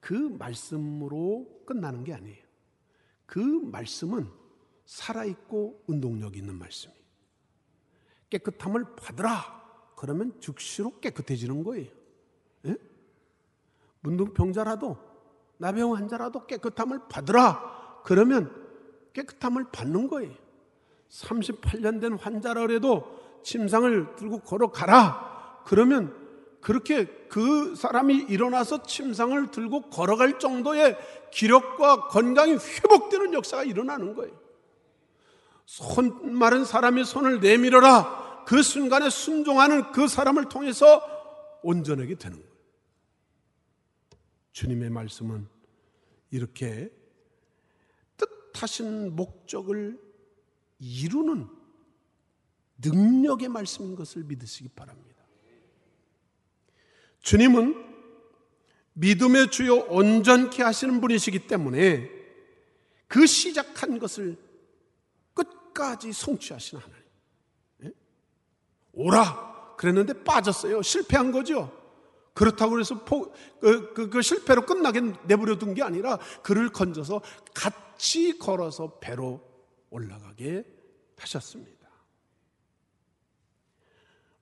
그 0.00 0.12
말씀으로 0.14 1.62
끝나는 1.66 2.04
게 2.04 2.14
아니에요. 2.14 2.44
그 3.24 3.40
말씀은 3.40 4.30
살아있고 4.84 5.84
운동력 5.86 6.36
있는 6.36 6.56
말씀이에요. 6.58 7.00
깨끗함을 8.30 8.96
받으라. 8.96 9.56
그러면 9.96 10.38
즉시로 10.40 11.00
깨끗해지는 11.00 11.64
거예요. 11.64 11.90
예? 12.66 12.76
문둥병자라도 14.00 14.96
나병 15.58 15.96
환자라도 15.96 16.46
깨끗함을 16.46 17.08
받으라. 17.08 18.02
그러면 18.04 18.52
깨끗함을 19.12 19.70
받는 19.72 20.08
거예요. 20.08 20.34
38년 21.08 22.00
된 22.00 22.12
환자라 22.14 22.60
그래도 22.60 23.25
침상을 23.46 24.16
들고 24.16 24.40
걸어가라. 24.40 25.62
그러면 25.64 26.12
그렇게 26.60 27.06
그 27.28 27.76
사람이 27.76 28.26
일어나서 28.28 28.82
침상을 28.82 29.52
들고 29.52 29.82
걸어갈 29.82 30.40
정도의 30.40 30.98
기력과 31.30 32.08
건강이 32.08 32.54
회복되는 32.54 33.34
역사가 33.34 33.62
일어나는 33.62 34.14
거예요. 34.16 34.36
손 35.64 36.34
마른 36.36 36.64
사람이 36.64 37.04
손을 37.04 37.38
내밀어라. 37.38 38.44
그 38.46 38.62
순간에 38.62 39.10
순종하는 39.10 39.92
그 39.92 40.08
사람을 40.08 40.48
통해서 40.48 41.00
온전하게 41.62 42.16
되는 42.16 42.38
거예요. 42.38 42.52
주님의 44.50 44.90
말씀은 44.90 45.46
이렇게 46.32 46.90
뜻하신 48.16 49.14
목적을 49.14 50.00
이루는 50.80 51.55
능력의 52.78 53.48
말씀인 53.48 53.96
것을 53.96 54.24
믿으시기 54.24 54.68
바랍니다. 54.70 55.24
주님은 57.20 57.84
믿음의 58.92 59.50
주요 59.50 59.76
온전케 59.88 60.62
하시는 60.62 61.00
분이시기 61.00 61.46
때문에 61.46 62.10
그 63.08 63.26
시작한 63.26 63.98
것을 63.98 64.36
끝까지 65.34 66.12
성취하시는 66.12 66.82
하나님. 66.82 67.04
예? 67.84 67.92
오라! 68.92 69.74
그랬는데 69.76 70.24
빠졌어요. 70.24 70.82
실패한 70.82 71.32
거죠. 71.32 71.70
그렇다고 72.32 72.78
해서 72.78 73.02
포, 73.04 73.32
그, 73.60 73.92
그, 73.94 74.10
그 74.10 74.22
실패로 74.22 74.66
끝나게 74.66 75.00
내버려 75.26 75.58
둔 75.58 75.74
게 75.74 75.82
아니라 75.82 76.18
그를 76.42 76.70
건져서 76.70 77.22
같이 77.54 78.38
걸어서 78.38 78.98
배로 78.98 79.40
올라가게 79.90 80.64
하셨습니다. 81.18 81.75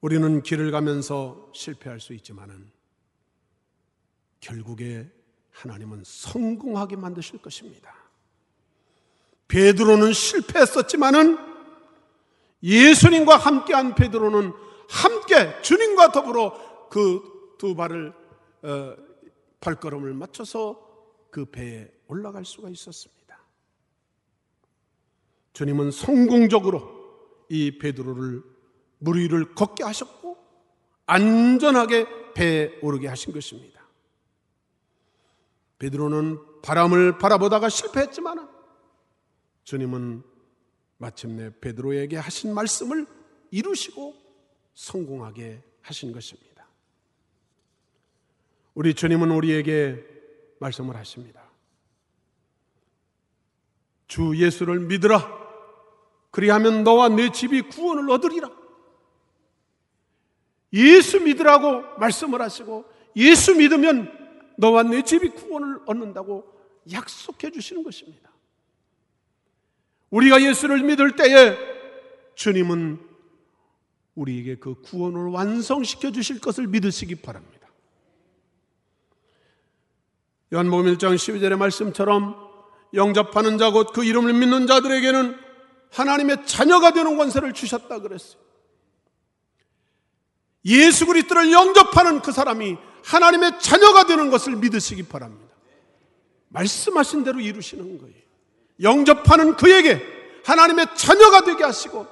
우리는 0.05 0.42
길을 0.42 0.70
가면서 0.70 1.50
실패할 1.55 1.98
수 1.98 2.12
있지만은 2.12 2.70
결국에 4.40 5.11
하나님은 5.50 6.02
성공하게 6.05 6.96
만드실 6.96 7.40
것입니다. 7.40 7.94
베드로는 9.48 10.12
실패했었지만은 10.12 11.38
예수님과 12.62 13.38
함께한 13.38 13.94
베드로는 13.94 14.52
함께 14.88 15.62
주님과 15.62 16.12
더불어 16.12 16.88
그 16.90 17.34
두 17.64 17.74
발을 17.74 18.12
어, 18.62 18.96
발걸음을 19.61 20.12
맞춰서 20.12 20.86
그 21.30 21.46
배에 21.46 21.90
올라갈 22.09 22.44
수가 22.44 22.68
있었습니다. 22.68 23.42
주님은 25.55 25.90
성공적으로 25.90 27.46
이 27.48 27.78
베드로를 27.78 28.53
물 29.05 29.18
위를 29.18 29.55
걷게 29.55 29.84
하셨고 29.84 30.38
안전하게 31.07 32.32
배에 32.32 32.78
오르게 32.80 33.07
하신 33.07 33.34
것입니다. 33.34 33.86
베드로는 35.78 36.62
바람을 36.62 37.18
바라보다가 37.18 37.68
실패했지만 37.68 38.48
주님은 39.64 40.22
마침내 40.96 41.50
베드로에게 41.61 42.16
하신 42.16 42.55
말씀을 42.55 43.07
이루시고 43.50 44.14
성공하게 44.72 45.62
하신 45.82 46.12
것입니다. 46.12 46.66
우리 48.72 48.94
주님은 48.94 49.30
우리에게 49.30 50.02
말씀을 50.59 50.96
하십니다. 50.96 51.42
주 54.09 54.34
예수를 54.36 54.80
믿으라. 54.80 55.44
그리하면 56.30 56.82
너와 56.82 57.11
내 57.11 57.30
집이 57.30 57.62
구원을 57.62 58.11
얻으리라. 58.11 58.64
예수 60.75 61.20
믿으라고 61.20 61.99
말씀을 61.99 62.43
하시고 62.43 62.85
예수 63.16 63.55
믿으면 63.55 64.11
너와 64.59 64.83
내 64.83 65.03
집이 65.03 65.31
구원을 65.31 65.81
얻는다고 65.87 66.45
약속해 66.93 67.51
주시는 67.51 67.83
것입니다. 67.83 68.31
우리가 70.11 70.43
예수를 70.43 70.83
믿을 70.83 71.16
때에 71.16 71.57
주님은 72.35 73.01
우리에게 74.14 74.57
그 74.57 74.81
구원을 74.81 75.31
완성시켜 75.31 76.12
주실 76.12 76.41
것을 76.41 76.66
믿으시기 76.66 77.16
바랍니다. 77.16 77.68
요한복음 80.53 80.95
1장 80.95 81.14
12절의 81.14 81.57
말씀처럼 81.57 82.37
영접하는 82.95 83.59
자 83.59 83.70
곧 83.70 83.93
그 83.93 84.05
이름을 84.05 84.35
믿는 84.35 84.66
자들에게는 84.68 85.37
하나님의 85.91 86.47
자녀가 86.47 86.93
되는 86.93 87.16
권세를 87.16 87.53
주셨다 87.53 88.01
그랬어요. 88.01 88.43
예수 90.67 91.07
그리스도를 91.07 91.53
영접하는 91.53 92.21
그 92.21 92.33
사람이 92.33 92.77
하나님의 93.05 93.61
자녀가 93.61 94.05
되는 94.05 94.31
것을 94.31 94.57
믿으시기 94.57 95.05
바랍니다. 95.05 95.55
말씀하신 96.49 97.25
대로 97.25 97.41
이루시는 97.41 97.99
거예요. 97.99 98.15
영접하는 98.83 99.57
그에게 99.57 100.01
하나님의 100.45 100.87
자녀가 100.95 101.43
되게 101.43 101.65
하시고 101.65 102.07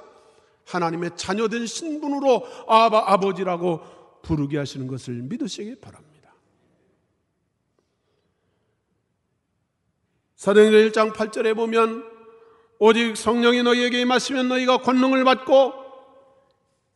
하나님의 0.65 1.11
자녀된 1.15 1.65
신분으로 1.65 2.47
아바 2.67 3.11
아버지라고 3.11 3.81
부르게 4.21 4.57
하시는 4.57 4.87
것을 4.87 5.15
믿으시기 5.15 5.75
바랍니다. 5.75 6.33
사도행전 10.35 10.89
1장 10.89 11.13
8절에 11.13 11.55
보면 11.55 12.03
오직 12.79 13.15
성령이 13.15 13.63
너희에게 13.63 14.01
임하시면 14.01 14.49
너희가 14.49 14.77
권능을 14.77 15.23
받고 15.23 15.73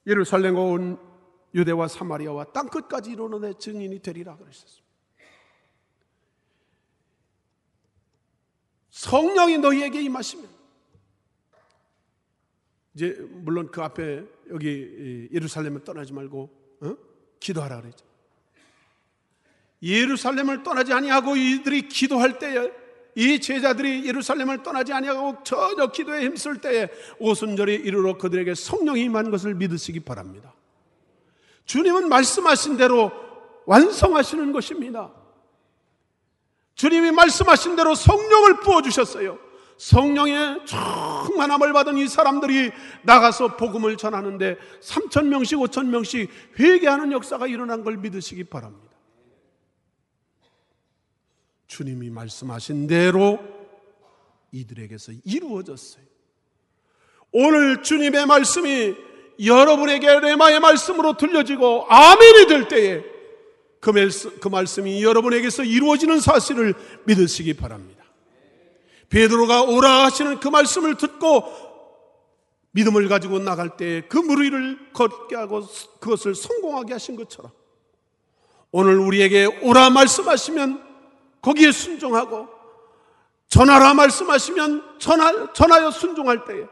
예루살렘과 0.05 0.61
온 0.61 1.06
유대와 1.53 1.87
사마리아와 1.87 2.45
땅 2.45 2.67
끝까지 2.67 3.11
이르는 3.11 3.41
내 3.41 3.53
증인이 3.53 3.99
되리라 4.01 4.35
그러셨습니다. 4.37 4.87
성령이 8.89 9.59
너희에게 9.59 10.01
임하시면 10.01 10.57
이제 12.95 13.15
물론 13.29 13.69
그 13.69 13.81
앞에 13.83 14.25
여기 14.49 15.29
예루살렘을 15.31 15.83
떠나지 15.83 16.13
말고 16.13 16.49
어? 16.81 16.97
기도하라 17.39 17.81
그랬죠. 17.81 18.05
예루살렘을 19.83 20.63
떠나지 20.63 20.93
아니하고 20.93 21.35
이들이 21.35 21.87
기도할 21.87 22.39
때에 22.39 22.71
이 23.15 23.39
제자들이 23.39 24.07
예루살렘을 24.07 24.63
떠나지 24.63 24.93
아니하고 24.93 25.43
전혀 25.43 25.91
기도에 25.91 26.25
힘쓸 26.25 26.59
때에 26.59 26.89
오순절에 27.19 27.75
이르러 27.75 28.17
그들에게 28.17 28.55
성령이 28.55 29.03
임한 29.03 29.29
것을 29.29 29.53
믿으시기 29.53 29.99
바랍니다. 29.99 30.55
주님은 31.67 32.09
말씀하신 32.09 32.77
대로 32.77 33.11
완성하시는 33.65 34.51
것입니다. 34.51 35.13
주님이 36.75 37.11
말씀하신 37.11 37.75
대로 37.75 37.93
성령을 37.93 38.61
부어주셨어요. 38.61 39.37
성령의 39.77 40.65
충만함을 40.65 41.73
받은 41.73 41.97
이 41.97 42.07
사람들이 42.07 42.71
나가서 43.03 43.57
복음을 43.57 43.95
전하는데 43.97 44.57
3천 44.81 45.27
명씩 45.27 45.59
5천 45.59 45.87
명씩 45.87 46.31
회개하는 46.57 47.11
역사가 47.11 47.47
일어난 47.47 47.83
걸 47.83 47.97
믿으시기 47.97 48.45
바랍니다. 48.45 48.87
주님이 51.67 52.09
말씀하신 52.09 52.87
대로 52.87 53.39
이들에게서 54.51 55.11
이루어졌어요. 55.25 56.05
오늘 57.33 57.83
주님의 57.83 58.25
말씀이 58.25 58.95
여러분에게 59.43 60.19
레마의 60.19 60.59
말씀으로 60.59 61.17
들려지고 61.17 61.85
아멘이 61.87 62.47
될 62.47 62.67
때에 62.67 63.03
그, 63.79 63.91
말씀, 63.91 64.37
그 64.39 64.47
말씀이 64.47 65.03
여러분에게서 65.03 65.63
이루어지는 65.63 66.19
사실을 66.19 66.73
믿으시기 67.05 67.53
바랍니다. 67.53 68.03
베드로가 69.09 69.63
오라 69.63 70.05
하시는 70.05 70.39
그 70.39 70.47
말씀을 70.47 70.95
듣고 70.95 71.67
믿음을 72.71 73.07
가지고 73.07 73.39
나갈 73.39 73.75
때 73.77 74.03
그 74.09 74.17
무리를 74.17 74.91
걷게 74.93 75.35
하고 75.35 75.63
그것을 75.99 76.35
성공하게 76.35 76.93
하신 76.93 77.15
것처럼 77.15 77.51
오늘 78.71 78.99
우리에게 78.99 79.45
오라 79.63 79.89
말씀하시면 79.89 80.85
거기에 81.41 81.71
순종하고 81.71 82.47
전하라 83.47 83.93
말씀하시면 83.93 84.99
전하, 84.99 85.53
전하여 85.53 85.89
순종할 85.89 86.43
때에 86.45 86.65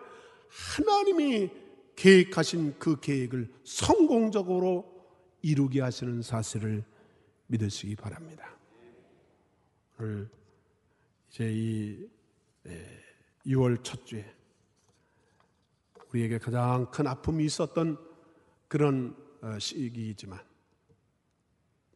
하나님이 0.77 1.49
계획하신 1.95 2.77
그 2.79 2.99
계획을 2.99 3.51
성공적으로 3.63 4.93
이루게 5.41 5.81
하시는 5.81 6.21
사실을 6.21 6.83
믿으시기 7.47 7.95
바랍니다. 7.95 8.57
오늘 9.99 10.29
이제 11.29 11.51
이 11.53 12.09
6월 13.45 13.83
첫 13.83 14.05
주에 14.05 14.25
우리에게 16.09 16.37
가장 16.39 16.89
큰 16.91 17.07
아픔이 17.07 17.45
있었던 17.45 17.97
그런 18.67 19.15
어, 19.41 19.59
시기이지만 19.59 20.39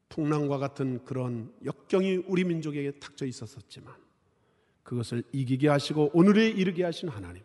풍랑과 0.10 0.58
같은 0.58 1.04
그런 1.06 1.54
역경이 1.64 2.18
우리 2.28 2.44
민족에게 2.44 3.00
닥쳐 3.00 3.26
있었었지만 3.26 3.96
그것을 4.84 5.24
이기게 5.32 5.68
하시고 5.68 6.12
오늘에 6.14 6.48
이르게 6.50 6.84
하신 6.84 7.10
하나님 7.10 7.44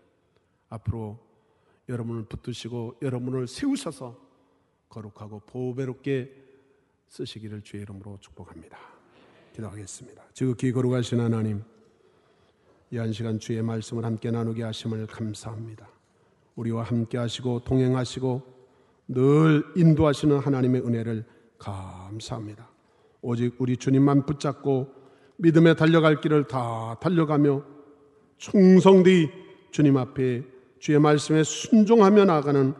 앞으로 0.69 1.24
여러분을 1.89 2.25
붙드시고 2.25 2.97
여러분을 3.03 3.47
세우셔서 3.47 4.19
거룩하고 4.89 5.41
보배롭게 5.47 6.43
쓰시기를 7.09 7.63
주의 7.63 7.83
이름으로 7.83 8.19
축복합니다. 8.21 8.79
기도하겠습니다. 9.53 10.25
지극히 10.33 10.73
거룩하신 10.73 11.21
하나님 11.21 11.63
이 12.91 12.97
한 12.97 13.13
시간 13.13 13.41
주의 13.41 13.61
말씀을 13.61 14.05
함께 14.05 14.31
나누게 14.31 14.63
하심을 14.63 15.09
감사합니다. 15.09 15.89
우리와 16.55 16.85
함께 16.85 17.19
하시고 17.19 17.61
동행하시고 17.65 18.43
늘 19.09 19.65
인도하시는 19.75 20.39
하나님의 20.39 20.83
은혜를 20.83 21.25
감사합니다. 21.59 22.69
오직 23.21 23.57
우리 23.59 23.77
주님만 23.77 24.27
붙잡고 24.27 24.93
믿음에 25.39 25.75
달려갈 25.75 26.21
길을 26.21 26.47
다 26.47 26.97
달려가며 27.01 27.65
충성되이 28.39 29.29
주님 29.73 29.97
앞에 29.97 30.45
주의 30.85 30.99
말씀에 30.99 31.45
순종하며 31.45 32.27
나가는 32.27 32.75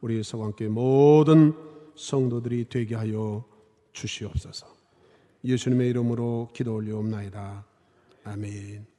우리 0.00 0.22
서광교회 0.22 0.70
모든 0.70 1.52
성도들이 1.94 2.64
되게 2.70 2.94
하여 2.94 3.44
주시옵소서. 3.92 4.66
예수님의 5.44 5.90
이름으로 5.90 6.48
기도 6.54 6.74
올리옵나이다. 6.76 7.66
아멘. 8.24 8.91